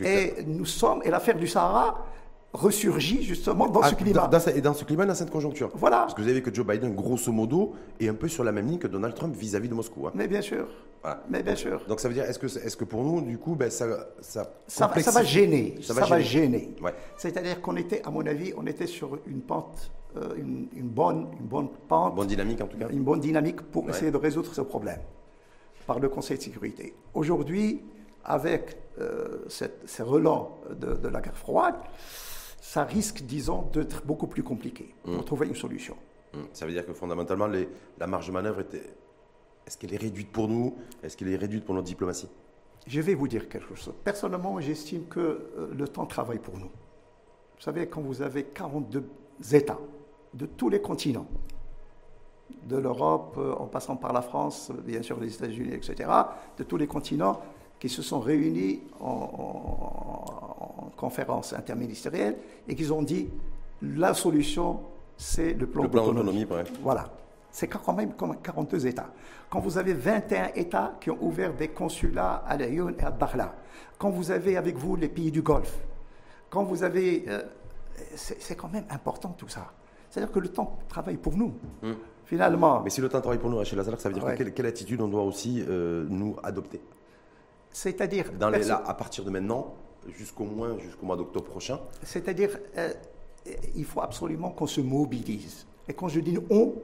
[0.00, 2.06] Et nous sommes, et l'affaire du Sahara,
[2.52, 4.28] ressurgit justement dans ce ah, climat.
[4.28, 5.70] Dans, et dans ce climat, dans cette conjoncture.
[5.74, 5.98] Voilà.
[5.98, 8.52] Parce que vous avez vu que Joe Biden, grosso modo, est un peu sur la
[8.52, 10.06] même ligne que Donald Trump vis-à-vis de Moscou.
[10.06, 10.12] Hein.
[10.14, 10.66] Mais bien sûr.
[11.28, 11.84] Mais bien sûr.
[11.88, 13.86] Donc ça veut dire, est-ce que, est que pour nous, du coup, ben, ça,
[14.20, 15.76] ça, ça, ça, va gêner.
[15.80, 16.74] Ça va, gêner.
[17.16, 21.46] C'est-à-dire qu'on était, à mon avis, on était sur une pente, euh, une, bonne, une
[21.46, 22.14] bonne pente.
[22.14, 22.88] Bonne dynamique en tout cas.
[22.90, 25.00] Une bonne dynamique pour essayer de résoudre ce problème
[25.86, 26.94] par le Conseil de sécurité.
[27.14, 27.80] Aujourd'hui,
[28.24, 31.76] avec euh, ces relents de, de la guerre froide,
[32.68, 35.24] ça risque, disons, d'être beaucoup plus compliqué pour mm.
[35.24, 35.96] trouver une solution.
[36.34, 36.38] Mm.
[36.52, 40.76] Ça veut dire que fondamentalement, la marge de manœuvre, est-ce qu'elle est réduite pour nous?
[41.02, 42.28] Est-ce qu'elle est réduite pour notre diplomatie?
[42.86, 43.94] Je vais vous dire quelque chose.
[44.04, 46.66] Personnellement, j'estime que euh, le temps travaille pour nous.
[47.56, 49.02] Vous savez, quand vous avez 42
[49.50, 49.78] États
[50.34, 51.26] de tous les continents,
[52.64, 56.10] de l'Europe, euh, en passant par la France, bien sûr les États-Unis, etc.,
[56.58, 57.40] de tous les continents
[57.78, 62.36] qui se sont réunis en conférence interministérielle
[62.66, 63.28] et qu'ils ont dit
[63.82, 64.80] la solution,
[65.16, 66.46] c'est le plan, d'autonomie.
[66.82, 67.10] Voilà.
[67.50, 69.10] C'est quand même comme 42 États.
[69.48, 73.54] Quand vous avez 21 États qui ont ouvert des consulats à Lyon et à Dakhla,
[73.98, 75.78] quand vous avez avec vous les pays du Golfe,
[76.50, 77.24] quand vous avez...
[77.28, 77.42] Euh,
[78.14, 79.72] c'est quand même important tout ça.
[80.08, 81.94] C'est-à-dire que le temps travaille pour nous, hmm.
[82.24, 82.80] finalement.
[82.82, 85.08] Mais si le temps travaille pour nous, Rachel Lazar, ça veut dire quelle, attitude on
[85.08, 86.80] doit aussi euh, nous adopter?
[87.78, 88.32] C'est-à-dire...
[88.84, 89.74] à partir de maintenant,
[90.16, 91.78] jusqu'au moins jusqu'au mois d'octobre prochain.
[92.02, 92.92] C'est-à-dire, euh,
[93.76, 95.64] il faut absolument qu'on se mobilise.
[95.86, 96.74] Et quand je dis on,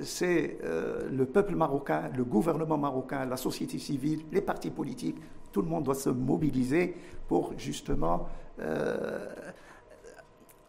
[0.00, 5.18] c'est euh, le peuple marocain, le gouvernement marocain, la société civile, les partis politiques,
[5.52, 8.28] tout le monde doit se mobiliser pour justement
[8.60, 9.26] euh,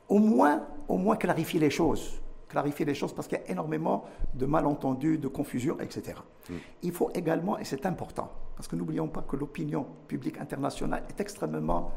[0.09, 2.19] au, moins, au moins clarifier les choses.
[2.49, 6.17] clarifier les choses parce qu'il y a énormément de malentendus, de confusion, etc.
[6.49, 6.53] Mm.
[6.83, 8.29] Il faut également, et c'est important,
[8.59, 11.93] parce que n'oublions pas que l'opinion publique internationale est extrêmement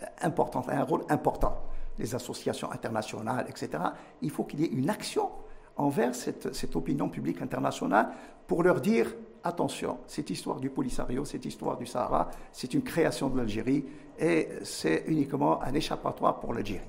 [0.00, 1.60] euh, importante, a un rôle important.
[1.98, 3.82] Les associations internationales, etc.
[4.22, 5.28] Il faut qu'il y ait une action
[5.76, 8.10] envers cette, opinion publique internationale
[8.46, 13.28] pour leur dire attention, cette histoire du Polisario, cette histoire du Sahara, c'est une création
[13.28, 13.84] de l'Algérie
[14.16, 16.86] et c'est uniquement un échappatoire pour l'Algérie.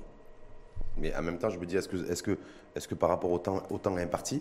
[0.98, 2.38] Mais en même temps, je me dis, est-ce que, est que,
[2.76, 4.40] est que par rapport au temps, au temps imparti,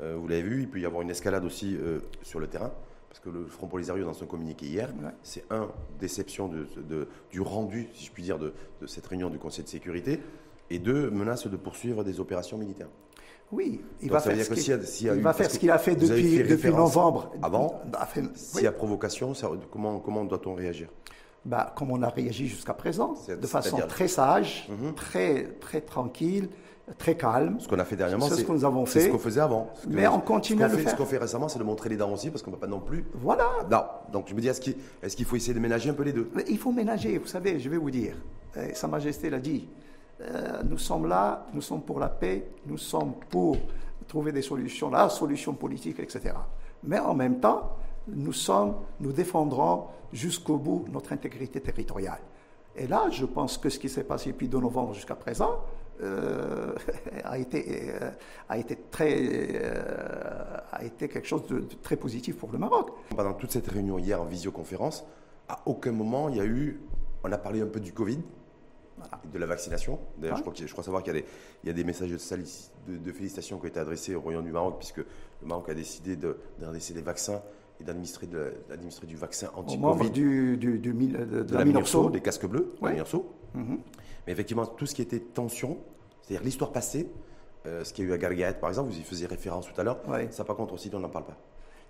[0.00, 2.72] euh, vous l'avez vu, il peut y avoir une escalade aussi euh, sur le terrain?
[3.14, 4.88] Parce que le Front Polisario, dans son communiqué hier,
[5.22, 5.68] c'est un,
[6.00, 9.62] déception de, de, du rendu, si je puis dire, de, de, cette réunion du Conseil
[9.62, 10.20] de sécurité,
[10.68, 12.88] et deux, menace de poursuivre des opérations militaires.
[13.52, 17.30] Oui, il va faire, ce qu'il a fait depuis, depuis novembre.
[17.40, 17.82] Avant,
[18.34, 19.32] s'il y a provocation,
[19.70, 20.88] comment, comment doit-on réagir?
[21.44, 24.92] Bah, Comme on a réagi jusqu'à présent, de façon très sage, mhm.
[24.94, 26.48] très, très tranquille,
[26.98, 27.56] très calme.
[27.60, 29.00] Ce qu'on a fait dernièrement, c'est ce que nous avons fait.
[29.00, 29.70] C'est ce qu'on faisait avant.
[29.88, 30.92] Mais on continue à le fait, faire.
[30.92, 32.66] Ce qu'on fait récemment, c'est de montrer les dents aussi, parce qu'on ne va pas
[32.66, 33.04] non plus.
[33.14, 33.48] Voilà.
[33.70, 33.84] Non.
[34.12, 36.30] Donc je me dis, est-ce qu'il est faut essayer de ménager un peu les deux?
[36.48, 38.16] Il faut ménager, vous savez, je vais vous dire.
[38.74, 39.68] Sa Majesté l'a dit.
[40.20, 43.56] Euh, nous sommes là, nous sommes pour la paix, nous sommes pour
[44.06, 46.34] trouver des solutions, la solution politique, etc.
[46.84, 52.20] Mais en même temps, nous sommes, nous défendrons jusqu'au bout notre intégrité territoriale.
[52.76, 55.60] Et là, je pense que ce qui s'est passé depuis 2 novembre jusqu'à présent
[56.02, 56.74] euh,
[57.24, 58.10] a, été, euh,
[58.48, 59.62] a, été très,
[60.72, 62.90] a été quelque chose de, de, très positif pour le Maroc.
[63.16, 65.04] Pendant toute cette réunion hier en visioconférence,
[65.48, 66.80] à aucun moment il y a eu,
[67.22, 68.18] on a parlé un peu du Covid,
[69.32, 69.98] de la vaccination.
[70.18, 73.58] D'ailleurs, je, crois je crois savoir qu'il y, y, a des messages de, de, félicitations
[73.58, 77.02] qui ont été adressés au Royaume du Maroc, puisque le Maroc a décidé d'adresser des
[77.02, 77.42] vaccins
[77.80, 80.10] et d'administrer du vaccin anti-Covid.
[80.10, 82.96] Du, du, du, de, de, de la, la des casques bleus, ouais.
[83.54, 83.76] mm
[84.26, 85.78] Mais effectivement, tout ce qui était tension,
[86.22, 87.08] c'est-à-dire l'histoire passée,
[87.66, 89.80] euh, ce qu'il y a eu à Gargaret, par exemple, vous y faisiez référence tout
[89.80, 90.28] à l'heure, ouais.
[90.30, 91.38] ça par contre aussi, on n'en parle pas.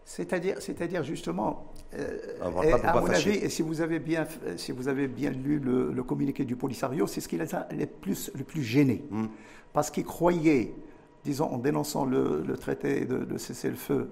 [0.06, 2.18] C'est-à-dire, c'est-à-dire justement, euh,
[2.62, 5.92] et, à mon avis, et si vous avez bien, si vous avez bien lu le,
[5.92, 9.26] le communiqué du Polisario, c'est ce qui les a les plus, le plus gênés, mm.
[9.72, 10.74] parce qu'ils croyaient,
[11.24, 14.08] disons, en dénonçant le, le traité de, de cessez-le-feu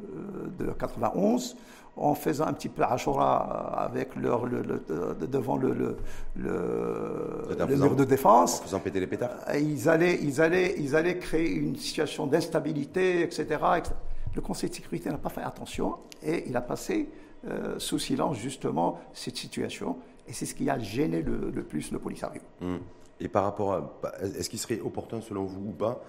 [0.58, 1.56] de 91,
[1.96, 3.36] en faisant un petit peu Ashura
[3.84, 5.96] avec leur, le, le, devant le, le,
[6.36, 8.60] le mur de défense.
[8.60, 9.30] En faisant péter les pétards.
[9.54, 13.42] Ils allaient, ils allaient, ils allaient créer une situation d'instabilité, etc.,
[13.76, 13.94] etc.
[14.34, 17.10] Le Conseil de sécurité n'a pas fait attention et il a passé
[17.46, 19.98] euh, sous silence justement cette situation.
[20.26, 22.40] Et c'est ce qui a gêné le, le plus le Polisario.
[22.62, 22.76] Mmh.
[23.20, 23.98] Et par rapport à.
[24.02, 26.02] Bah, est-ce qu'il serait opportun, selon vous ou pas,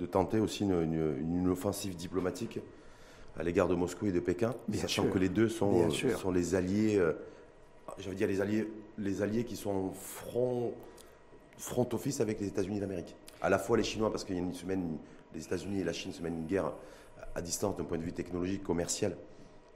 [0.00, 2.58] de tenter aussi une, une, une offensive diplomatique
[3.38, 5.12] à l'égard de Moscou et de Pékin, Bien sachant sûr.
[5.12, 7.12] que les deux sont, euh, sont les alliés, euh,
[7.98, 10.72] j'allais dire les alliés, les alliés qui sont front,
[11.58, 13.14] front office avec les États-Unis d'Amérique.
[13.42, 14.96] À la fois les Chinois, parce qu'il y a une semaine,
[15.34, 16.72] les États-Unis et la Chine se mènent une guerre
[17.34, 19.16] à distance d'un point de vue technologique, commercial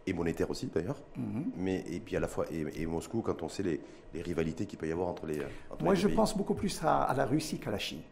[0.07, 1.01] et monétaire aussi d'ailleurs.
[1.17, 1.45] Mm -hmm.
[1.57, 3.81] Mais et puis à la fois et, et Moscou quand on sait les,
[4.15, 5.39] les, rivalités qu'il peut y avoir entre les.
[5.71, 6.17] Entre Moi, les je pays.
[6.17, 8.03] pense beaucoup plus à, à la Russie qu'à la Chine.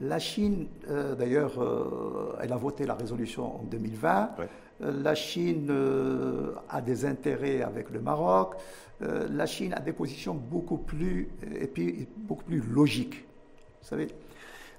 [0.00, 4.30] La Chine, euh, d'ailleurs, euh, elle a voté la résolution en 2020.
[4.38, 4.48] Ouais.
[4.82, 5.72] Euh, la Chine
[6.68, 8.54] a des intérêts avec le Maroc.
[9.00, 11.28] la Chine a des positions beaucoup plus
[11.60, 13.24] et puis beaucoup plus logiques.
[13.82, 14.08] Vous savez.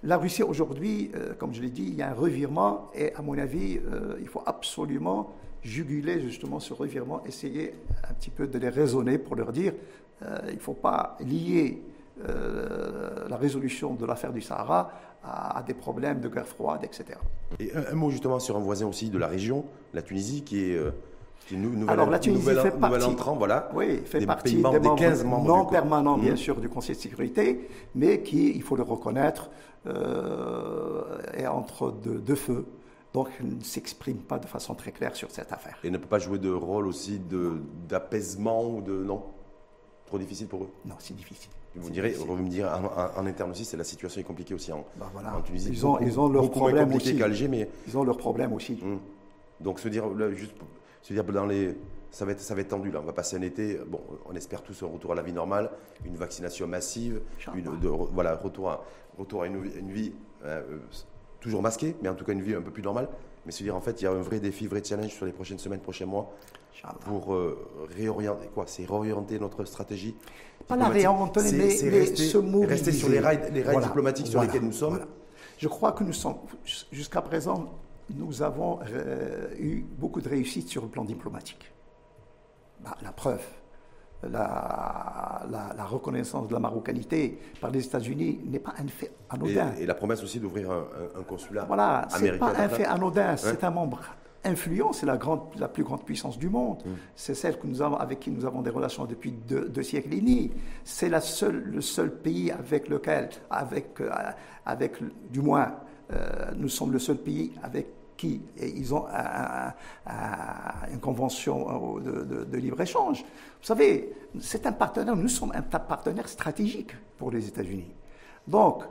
[0.04, 3.38] La Russie aujourd'hui, comme je l'ai dit, il y a un revirement et à mon
[3.38, 3.80] avis,
[4.22, 7.74] il faut absolument juguler justement ce revirement, essayer
[8.10, 9.74] un petit peu de les raisonner pour leur dire
[10.22, 11.82] euh, il ne faut pas lier
[12.28, 14.92] la résolution de l'affaire du Sahara
[15.24, 17.20] à, à, des problèmes de guerre froide, etc.
[17.60, 20.72] Et un, un, mot justement sur un voisin aussi de la région, la Tunisie, qui
[20.72, 20.80] est...
[21.48, 24.54] Qui nous, nouvelle, Alors la Tunisie nouvelle, fait partie, entrant, voilà, oui, fait des partie
[24.54, 26.22] pays membres, des membres 15 membres non permanents, mmh.
[26.22, 29.50] bien sûr, du Conseil de sécurité, mais qui, il faut le reconnaître,
[29.88, 31.04] euh,
[31.34, 32.66] est entre deux, deux feux.
[33.14, 35.78] Donc, il ne s'exprime pas de façon très claire sur cette affaire.
[35.84, 37.20] Et ne peut pas jouer de rôle aussi
[37.88, 38.92] d'apaisement ou de...
[38.92, 39.24] Non?
[40.06, 40.70] Trop difficile pour eux?
[40.86, 41.50] Non, c'est difficile.
[41.76, 42.70] Vous me direz, vous me direz
[43.16, 45.38] en, interne aussi, c'est la situation est compliquée aussi en, bah voilà.
[45.38, 45.70] en Tunisie.
[45.72, 47.48] Ils ont, beaucoup, ils ont leurs problèmes aussi.
[47.48, 48.80] mais ils ont leurs problèmes aussi.
[49.60, 50.56] Donc se dire, là, juste,
[51.02, 51.76] se dire dans les,
[52.12, 53.00] ça va être, ça va être tendu là.
[53.02, 53.80] On va passer un été.
[53.88, 55.70] Bon, on espère tous un retour à la vie normale,
[56.06, 57.22] une vaccination massive,
[57.56, 58.84] une, de, voilà, retour à,
[59.18, 60.14] retour à une, une vie
[60.46, 60.80] euh,
[61.40, 63.10] toujours masquée, mais en tout cas une vie un peu plus normale.
[63.50, 65.32] Mais se dire en fait, il y a un vrai défi, vrai challenge sur les
[65.32, 66.32] prochaines semaines, prochains mois,
[67.06, 70.16] pour euh, réorienter quoi C'est réorienter notre stratégie.
[70.68, 72.68] Pas la réorienter, mais, mais rester, se mobiliser.
[72.68, 73.88] rester sur les rails, les rails voilà.
[73.88, 74.54] diplomatiques sur voilà.
[74.54, 74.90] lesquels nous sommes.
[74.90, 75.08] Voilà.
[75.58, 76.36] Je crois que nous sommes,
[76.92, 77.74] jusqu'à présent,
[78.12, 81.72] nous avons euh, eu beaucoup de réussite sur le plan diplomatique.
[82.82, 83.42] Bah, la preuve,
[84.24, 89.72] la, la, reconnaissance de la marocanité par les États-Unis n'est pas un fait anodin.
[89.80, 92.38] Et, la promesse aussi d'ouvrir un, consulat voilà, américain.
[92.40, 94.02] Voilà, c'est pas un fait anodin, c'est un membre
[94.44, 96.82] influent, c'est la, grande, la plus grande puissance du monde.
[96.86, 96.90] Mm.
[97.16, 100.20] C'est celle que nous avons, avec qui nous avons des relations depuis deux, siècles et
[100.20, 100.52] demi.
[100.84, 104.10] C'est la seule, le seul pays avec lequel, avec, euh,
[104.66, 104.98] avec
[105.30, 105.76] du moins,
[106.12, 107.88] euh, nous sommes le seul pays avec
[108.20, 109.06] qui ils ont
[110.92, 113.22] une convention euh, de, libre-échange.
[113.22, 117.92] Vous savez, c'est un partenaire, nous sommes un partenaire stratégique pour les États-Unis.
[118.46, 118.84] Donc,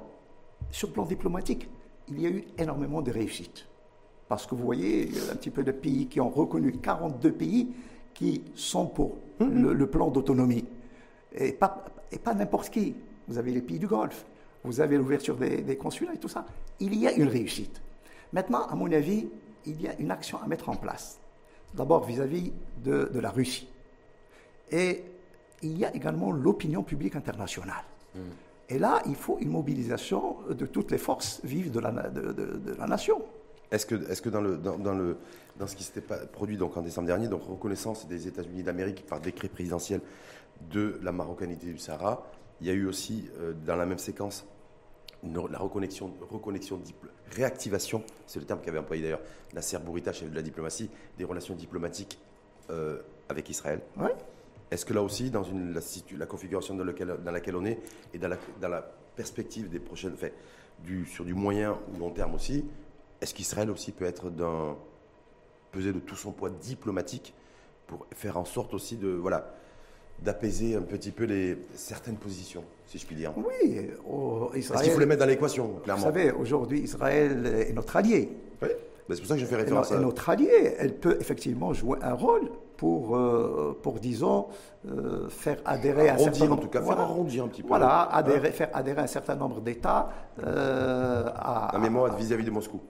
[0.71, 1.69] sur le plan diplomatique,
[2.09, 3.67] il y a eu énormément de réussites.
[4.29, 7.69] Parce que vous voyez, un petit peu de pays qui ont reconnu 42 pays
[8.14, 9.73] qui sont pour mm-hmm.
[9.73, 10.64] le, plan d'autonomie.
[11.35, 12.95] Et pas, et pas n'importe qui.
[13.29, 14.25] Vous avez les pays du Golfe,
[14.64, 16.47] vous avez l'ouverture des, des consulats et tout ça.
[16.81, 17.83] Il y a une réussite.
[18.33, 19.29] Maintenant, à mon avis,
[19.67, 21.19] il y a une action à mettre en place.
[21.75, 23.69] D'abord vis-à-vis de, la Russie.
[24.71, 25.05] Et
[25.62, 27.85] il y a également l'opinion publique internationale.
[28.14, 28.21] Hmm.
[28.71, 32.87] Et là, il faut une mobilisation de toutes les forces vives de la, de, la
[32.87, 33.23] nation.
[33.71, 35.17] Est-ce que, est que dans, le, dans, le,
[35.59, 39.21] dans ce qui s'était produit donc en décembre dernier, donc reconnaissance des États-Unis d'Amérique par
[39.21, 40.01] décret présidentiel
[40.71, 42.27] de la marocanité du Sahara,
[42.61, 44.47] il y a eu aussi, euh, dans la même séquence,
[45.23, 46.81] la reconnexion, reconnexion
[47.33, 49.21] réactivation, c'est le terme qu'avait employé d'ailleurs
[49.53, 52.19] Nasser Bourita, chef de la diplomatie, des relations diplomatiques
[52.71, 53.81] euh, avec Israël.
[54.71, 55.75] Est-ce que là aussi, dans une,
[56.17, 57.79] la, configuration dans, dans, laquelle on est,
[58.13, 58.83] et dans la, dans la
[59.17, 60.35] perspective des prochaines, faits,
[60.85, 62.65] du, sur du moyen ou long terme aussi,
[63.21, 64.77] est-ce qu'Israël aussi peut être d'un
[65.73, 67.35] peser de tout son poids diplomatique
[67.87, 69.55] pour faire en sorte aussi de voilà
[70.23, 73.33] d'apaiser un petit peu les certaines positions si je puis dire.
[73.37, 73.91] Oui,
[74.55, 74.65] Israël.
[74.71, 76.01] Parce qu'il faut les mettre dans l'équation, clairement?
[76.01, 78.31] Vous savez, aujourd'hui, Israël est notre allié.
[78.63, 78.69] Oui,
[79.11, 79.99] c'est pour ça que je fais référence à.
[79.99, 84.47] notre allié, elle peut effectivement jouer un rôle pour, euh, pour disons,
[84.87, 86.63] euh, faire adhérer un certain nombre.
[86.63, 87.69] en tout cas, faire arrondir un petit peu.
[87.69, 90.09] Voilà, adhérer, faire adhérer un certain nombre d'États
[90.43, 91.71] euh, à.
[91.73, 92.81] La mémoire vis-à-vis de Moscou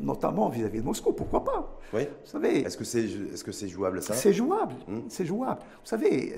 [0.00, 1.78] notamment vis-à-vis de Moscou, pourquoi pas?
[1.92, 2.02] Oui.
[2.04, 2.60] Vous savez.
[2.60, 4.14] Est-ce que c'est est -ce c'est jouable ça?
[4.14, 5.08] C'est jouable, hmm.
[5.08, 5.60] c'est jouable.
[5.82, 6.34] Vous savez,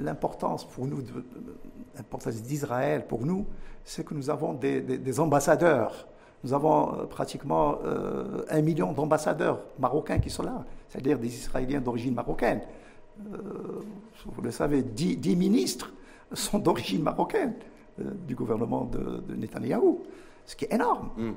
[0.00, 1.02] l'importance pour nous,
[1.96, 3.46] l'importance d'Israël pour nous,
[3.88, 6.06] c'est que nous avons des, ambassadeurs.
[6.44, 11.80] Nous avons euh, pratiquement euh, un million d'ambassadeurs marocains qui sont là, c'est-à-dire des Israéliens
[11.80, 12.60] d'origine marocaine.
[13.32, 13.80] Euh,
[14.26, 15.92] vous le savez, dix, ministres
[16.32, 17.54] sont d'origine marocaine
[17.98, 20.02] du gouvernement de, de Netanyahou,
[20.46, 21.08] ce qui est énorme.
[21.16, 21.32] Hmm.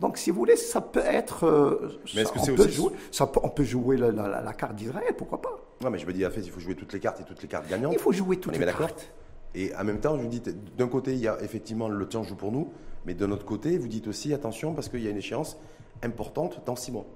[0.00, 1.90] Donc, si vous voulez, ça peut être.
[2.14, 2.72] mais est-ce que c'est aussi.
[2.72, 6.24] Jouer, ça on peut jouer la, carte d'Israël, pourquoi pas Non, mais je me dis,
[6.26, 7.92] en fait, il faut jouer toutes les cartes et toutes les cartes gagnantes.
[7.94, 9.10] Il faut jouer toutes les cartes.
[9.54, 10.42] Et en même temps, je vous dis,
[10.76, 12.70] d'un côté, il y a effectivement le temps joue pour nous,
[13.06, 15.56] mais de notre côté, vous dites aussi attention parce qu'il y a une échéance
[16.02, 17.06] importante dans six mois.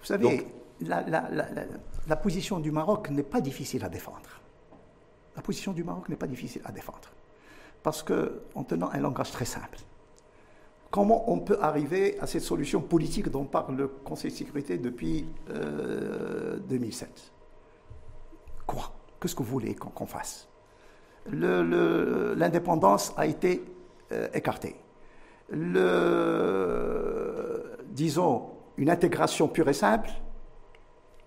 [0.00, 0.46] Vous savez,
[0.80, 4.42] la, position du Maroc n'est pas difficile à défendre.
[5.36, 7.10] La position du Maroc n'est pas difficile à défendre.
[7.82, 9.78] Parce que, en tenant un langage très simple,
[10.96, 15.26] comment on peut arriver à cette solution politique dont parle le Conseil de sécurité depuis
[15.46, 17.12] 2007 euh,
[18.66, 18.94] Quoi?
[19.20, 20.48] Qu'est-ce que vous voulez qu'on fasse?
[21.30, 23.62] L'indépendance a été
[24.10, 24.76] euh, écartée.
[27.90, 30.08] Disons, une intégration pure et simple,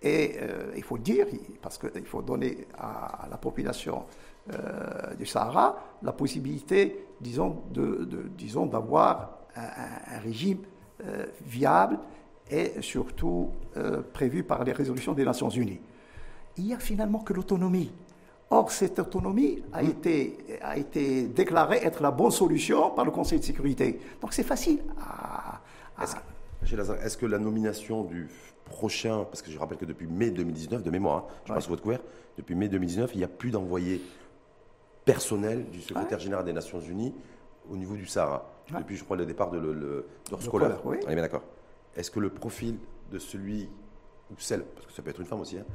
[0.01, 1.27] et euh, il faut dire,
[1.61, 4.05] parce qu'il faut donner à, la population
[5.15, 7.61] du Sahara la possibilité, disons,
[8.65, 10.59] d'avoir un, régime
[11.45, 11.99] viable
[12.49, 13.51] et surtout
[14.13, 15.79] prévu par les résolutions des Nations Unies.
[16.57, 17.91] Il n'y a finalement que l'autonomie
[18.51, 23.39] Or, cette autonomie a, été, a été déclarée être la bonne solution par le Conseil
[23.39, 23.99] de sécurité.
[24.21, 24.79] Donc c'est facile
[26.01, 28.27] Est-ce que la nomination du
[28.65, 31.83] prochain, parce que je rappelle que depuis mai 2019, de mémoire, hein, je passe votre
[31.83, 31.99] couvert,
[32.37, 34.01] depuis mai 2019, il n'y a plus d'envoyé
[35.05, 37.13] personnel du secrétaire général des Nations Unies
[37.69, 38.49] au niveau du Sahara.
[38.77, 40.05] Depuis, je crois, le départ de, le,
[40.85, 40.97] Oui.
[41.05, 41.43] On est bien d'accord.
[41.95, 42.77] Est-ce que le profil
[43.11, 43.67] de celui
[44.31, 45.65] ou celle, parce que ça peut être une femme aussi, hein,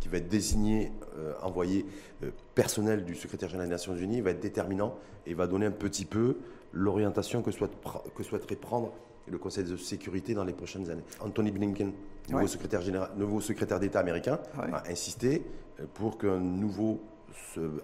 [0.00, 1.86] qui va être désigné, euh, envoyé
[2.24, 5.70] euh, personnel du secrétaire général des Nations Unies, va être déterminant et va donner un
[5.70, 6.38] petit peu
[6.72, 8.92] l'orientation que, que souhaiterait prendre
[9.28, 11.04] le Conseil de sécurité dans les prochaines années.
[11.20, 11.92] Anthony Blinken,
[12.30, 15.44] nouveau secrétaire général, nouveau secrétaire d'État américain, a insisté
[15.78, 17.00] euh, pour qu'un nouveau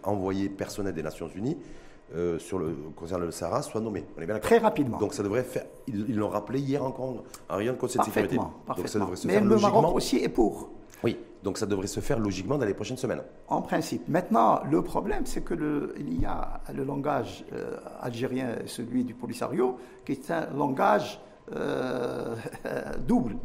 [0.03, 1.57] envoyé personnel des Nations Unies
[2.39, 4.05] sur le concernant le Sahara soit nommé.
[4.17, 4.99] On est bien Très rapidement.
[4.99, 5.65] Donc ça devrait faire.
[5.89, 8.37] Ils l'ont rappelé hier encore en rien de Conseil de sécurité.
[8.37, 10.71] Donc ça devrait se Mais le Maroc aussi est pour.
[11.05, 13.23] Oui, donc ça devrait se faire logiquement dans les prochaines semaines.
[13.49, 14.09] En principe.
[14.09, 19.15] Maintenant, le problème, c'est que le, il y a le langage euh, algérien, celui du
[19.15, 21.21] Polisario, qui est un langage
[21.55, 22.35] euh,
[23.07, 23.37] double.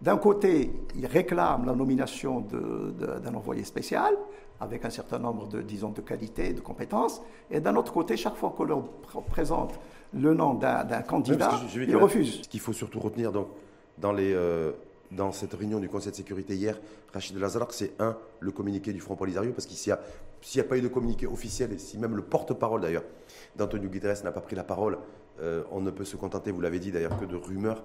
[0.00, 4.14] D'un côté, ils réclament la nomination d'un envoyé spécial,
[4.60, 8.36] avec un certain nombre de, disons, de qualités, de compétences, et d'un autre côté, chaque
[8.36, 8.82] fois qu'on leur
[9.30, 9.78] présente
[10.12, 12.42] le nom d'un candidat, ils refusent.
[12.42, 13.48] Ce qu'il faut surtout retenir donc,
[13.98, 14.72] dans les, euh,
[15.10, 16.78] dans cette réunion du Conseil de sécurité hier,
[17.12, 20.76] Rachid Lazar, c'est un, le communiqué du Front Polisario, parce qu'il s'il n'y a, pas
[20.76, 23.04] eu de communiqué officiel, et si même le porte-parole d'ailleurs
[23.56, 24.98] d'Antonio Guterres n'a pas pris la parole,
[25.40, 27.82] euh, on ne peut se contenter, vous l'avez dit d'ailleurs, que de rumeurs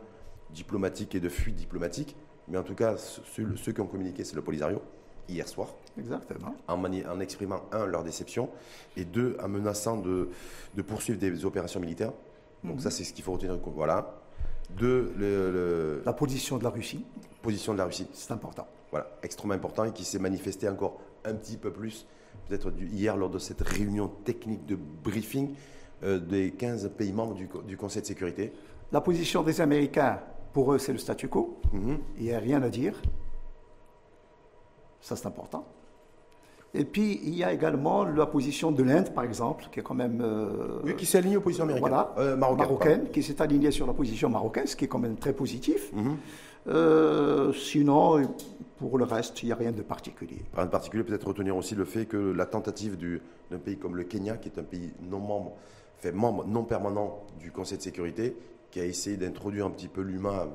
[0.52, 2.16] diplomatiques et de fuites diplomatiques.
[2.48, 4.82] Mais en tout cas, ceux, qui ont communiqué, c'est le Polisario,
[5.30, 5.70] hier soir.
[5.98, 6.56] Exactement.
[6.68, 8.50] En, en, exprimant, un, leur déception,
[8.98, 10.30] et deux, en menaçant de,
[10.76, 12.14] de poursuivre des opérations militaires.
[12.64, 12.82] Donc mhm.
[12.82, 13.58] ça, c'est ce qu'il faut retenir.
[13.76, 14.20] Voilà
[14.78, 17.06] de la position de la Russie.
[17.42, 18.08] Position de la Russie.
[18.14, 18.68] C'est important.
[18.92, 22.06] Voilà, extrêmement important et qui s'est manifesté encore un petit peu plus,
[22.48, 25.54] peut-être hier lors de cette réunion technique de briefing
[26.04, 28.52] euh, des 15 pays membres du, Conseil de sécurité.
[28.92, 30.20] La position des Américains,
[30.54, 31.60] pour eux, c'est le statu quo.
[31.72, 32.00] Mhm.
[32.18, 32.96] Il n'y a rien à dire.
[35.02, 35.66] Ça, c'est important.
[36.74, 39.95] Et puis, il y a également la position de l'Inde, par exemple, qui est quand
[39.95, 40.22] même...
[40.22, 41.89] Euh, oui, qui s'est alignée aux positions américaines.
[41.89, 45.16] Voilà, euh, marocaine, qui s'est alignée sur la position marocaine, ce qui est quand même
[45.16, 45.91] très positif.
[45.93, 46.18] Mhm.
[46.68, 48.22] Euh, sinon,
[48.78, 50.43] pour le reste, il n'y a rien de particulier.
[50.54, 52.97] Rien de particulier, peut-être retenir aussi le fait que la tentative
[53.50, 55.54] d'un pays comme le Kenya, qui est un pays non membre,
[55.97, 58.36] fait membre non permanent du Conseil de sécurité,
[58.70, 60.50] qui a essayé d'introduire un petit peu l'humain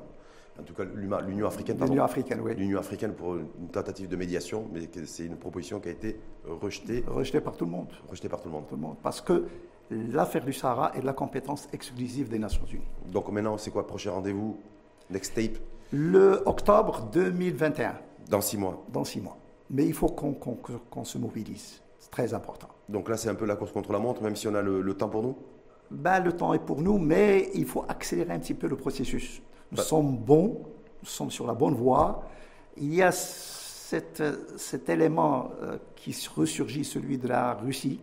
[0.59, 1.77] en tout cas l'Union africaine.
[1.83, 2.55] L'Union africaine, oui.
[2.55, 7.03] L'Union africaine pour une tentative de médiation, mais c'est une proposition qui a été rejetée.
[7.07, 7.91] Rejetée par tout le monde.
[8.09, 8.67] Rejetée par tout le monde.
[8.67, 8.95] Tout le monde.
[9.03, 9.45] Parce que
[9.91, 12.87] l'affaire du Sahara est la compétence exclusive des Nations Unies.
[13.11, 14.57] Donc maintenant, c'est quoi le prochain rendez-vous?
[15.09, 15.57] Next tape?
[15.91, 17.95] Le octobre 2021.
[18.29, 18.83] Dans six mois.
[18.91, 19.37] Dans six mois.
[19.69, 21.81] Mais il faut qu'on se mobilise.
[21.99, 22.67] C'est très important.
[22.87, 24.93] Donc là, c'est un peu la course contre la montre, même si on a le,
[24.93, 25.35] temps pour nous?
[25.91, 29.41] Ben, Le temps est pour nous, mais il faut accélérer un petit peu le processus.
[29.71, 30.61] Nous sommes bons,
[31.01, 32.23] nous sommes sur la bonne voie.
[32.77, 37.99] Il y a cet élément euh, qui ressurgit, celui de la Russie,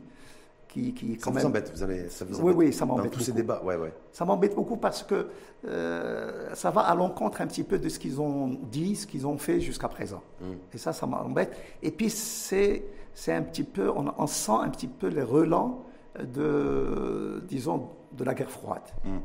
[0.72, 2.56] qui, qui ça vous embête, vous allez, ça vous embête.
[2.56, 3.12] Oui, oui, ça m'embête.
[3.12, 3.92] Dans tous ces débats, ouais, ouais.
[4.10, 5.28] Ça m'embête beaucoup parce que
[5.66, 9.26] euh, ça va à l'encontre un petit peu de ce qu'ils ont dit, ce qu'ils
[9.26, 10.22] ont fait jusqu'à présent.
[10.40, 10.44] Mm.
[10.72, 11.54] Et ça, ça m'embête.
[11.82, 15.84] Et puis c'est, c'est un petit peu, on, sent un petit peu les relents
[16.18, 18.82] de, disons, de la guerre froide.
[19.04, 19.18] Mm.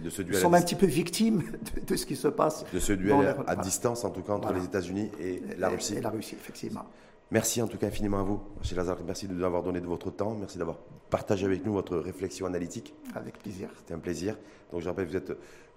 [0.00, 1.42] Nous sommes un petit peu victimes
[1.86, 2.64] de, ce qui se passe.
[2.72, 5.96] De ce duel à distance, en tout cas, entre les États-Unis et la Russie.
[5.96, 6.84] Et la Russie, effectivement.
[7.30, 8.76] Merci en tout cas infiniment à vous, M.
[8.76, 8.98] Lazare.
[9.06, 10.34] Merci de nous avoir donné de votre temps.
[10.34, 10.76] Merci d'avoir
[11.08, 12.94] partagé avec nous votre réflexion analytique.
[13.14, 13.70] Avec plaisir.
[13.78, 14.36] C'était un plaisir.
[14.70, 15.32] Donc, je rappelle, vous êtes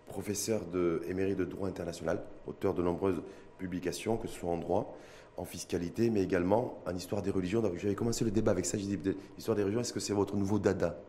[0.05, 3.21] professeur de, émérite de droit international, auteur de nombreuses
[3.57, 4.97] publications, que ce soit en droit,
[5.37, 7.61] en fiscalité, mais également en histoire des religions.
[7.61, 8.77] Donc, j'avais commencé le débat avec ça.
[8.77, 10.99] J'ai dit, histoire des religions, est-ce que c'est votre nouveau dada?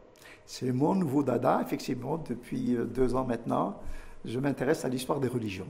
[0.46, 3.80] C'est mon nouveau dada, effectivement, depuis euh, deux ans maintenant.
[4.24, 5.66] Je m'intéresse à l'histoire des religions.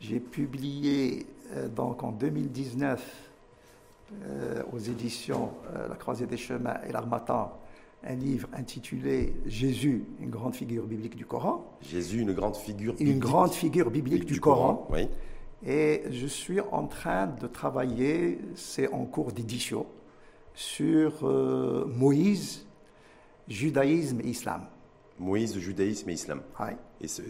[0.00, 3.02] J'ai publié euh, donc en 2019
[4.12, 5.50] euh, aux éditions
[5.88, 7.58] La Croisée des Chemins et l'Armatan
[8.08, 11.76] un livre intitulé Jésus, une grande figure biblique du Coran.
[11.80, 13.14] Jésus, une grande figure biblique.
[13.14, 14.86] Une grande figure biblique du, Coran.
[14.90, 15.08] Oui.
[15.66, 19.86] Et je suis en train de travailler, c'est en cours d'édition,
[20.54, 22.65] sur Moïse
[23.48, 24.62] judaïsme et islam.
[25.18, 26.42] Moïse, judaïsme et islam.
[27.00, 27.22] Et, ce,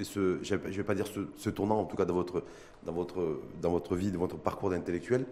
[0.42, 1.06] je ne vais pas dire
[1.36, 2.42] ce, tournant, en tout cas dans votre,
[2.84, 5.26] dans votre, dans votre vie, dans votre parcours d'intellectuel,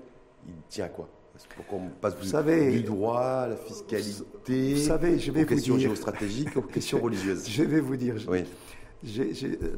[0.47, 1.09] il tient à quoi?
[1.57, 5.47] Pourquoi on passe vous savez, du droit à la fiscalité, vous savez, je vais aux
[5.47, 8.14] questions dire, géostratégiques, aux questions religieuses Je vais vous dire.
[8.28, 8.45] Oui.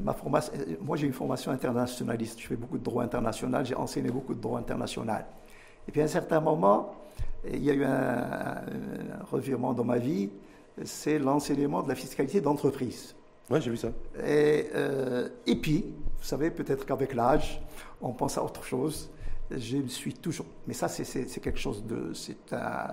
[0.03, 0.53] ma formation,
[0.83, 2.41] moi, j'ai une formation internationaliste.
[2.41, 3.65] Je fais beaucoup de droit international.
[3.65, 5.25] J'ai enseigné beaucoup de droit international.
[5.89, 6.95] Et puis, à un certain moment,
[7.51, 10.29] il y a eu un, un revirement dans ma vie
[10.85, 13.15] c'est l'enseignement de la fiscalité d'entreprise.
[13.49, 13.89] Oui, j'ai vu ça.
[14.25, 15.85] Et, euh, et puis,
[16.19, 17.61] vous savez, peut-être qu'avec l'âge,
[18.01, 19.11] on pense à autre chose.
[19.51, 20.47] Je suis toujours.
[20.67, 22.13] Mais ça, c'est quelque chose de.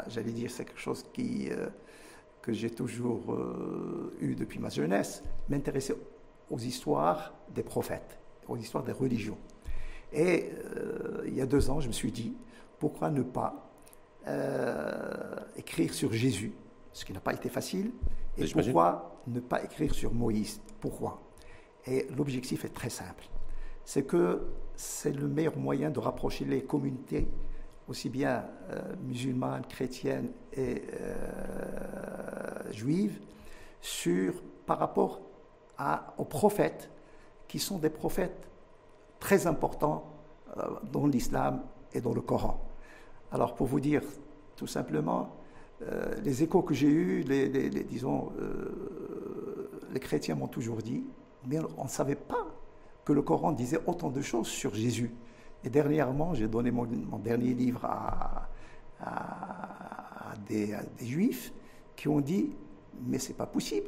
[0.07, 1.67] J'allais dire, c'est quelque chose qui, euh,
[2.43, 5.95] que j'ai toujours euh, eu depuis ma jeunesse, m'intéresser
[6.51, 9.37] aux histoires des prophètes, aux histoires des religions.
[10.15, 10.51] Et
[11.25, 12.33] il y a deux ans, je me suis dit,
[12.77, 13.67] pourquoi ne pas
[15.57, 16.53] écrire sur Jésus?
[16.93, 17.91] Ce qui n'a pas été facile.
[18.37, 20.61] Et pourquoi ne pas écrire sur Moïse?
[20.79, 21.21] Pourquoi?
[21.85, 23.25] Et l'objectif est très simple.
[23.83, 27.27] C'est que c'est le meilleur moyen de rapprocher les communautés,
[27.87, 33.19] aussi bien euh, musulmanes, chrétiennes et euh, juives,
[33.81, 35.19] sur, par rapport
[35.77, 36.89] à, aux prophètes,
[37.47, 38.47] qui sont des prophètes
[39.19, 40.05] très importants
[40.57, 41.63] euh, dans l'islam
[41.93, 42.65] et dans le Coran.
[43.31, 44.01] Alors pour vous dire
[44.55, 45.35] tout simplement,
[45.89, 47.49] euh, les échos que j'ai eus, les,
[47.83, 51.03] disons, euh, les chrétiens m'ont toujours dit,
[51.47, 52.47] mais on ne savait pas
[53.05, 55.11] que le Coran disait autant de choses sur Jésus.
[55.63, 56.85] Et dernièrement, j'ai donné mon,
[57.19, 58.49] dernier livre à,
[60.47, 61.53] des, juifs
[61.95, 62.51] qui ont dit
[63.05, 63.87] Mais c'est pas possible.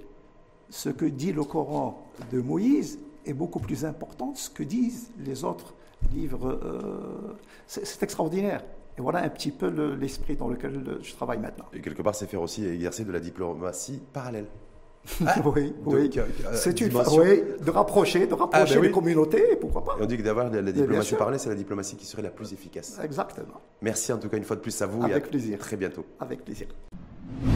[0.69, 5.11] Ce que dit le Coran de Moïse est beaucoup plus important que ce que disent
[5.19, 5.73] les autres
[6.13, 6.59] livres.
[6.63, 7.37] Euh,
[7.67, 8.63] c'est extraordinaire.
[8.97, 9.67] Et voilà un petit peu
[9.99, 11.65] l'esprit dans lequel je travaille maintenant.
[11.73, 14.45] Et quelque part, c'est faire aussi exercer de la diplomatie parallèle.
[15.25, 16.09] Ah, oui, oui.
[16.17, 19.97] Euh, c'est une oui, de rapprocher, de ah, rapprocher ben les communautés, pourquoi pas.
[19.99, 22.53] Et on dit que d'avoir la, diplomatie parallèle, c'est la diplomatie qui serait la plus
[22.53, 22.99] efficace.
[23.03, 23.61] Exactement.
[23.81, 25.03] Merci en tout cas une fois de plus à vous.
[25.03, 25.59] Avec plaisir.
[25.59, 26.05] très bientôt.
[26.19, 26.67] Avec plaisir.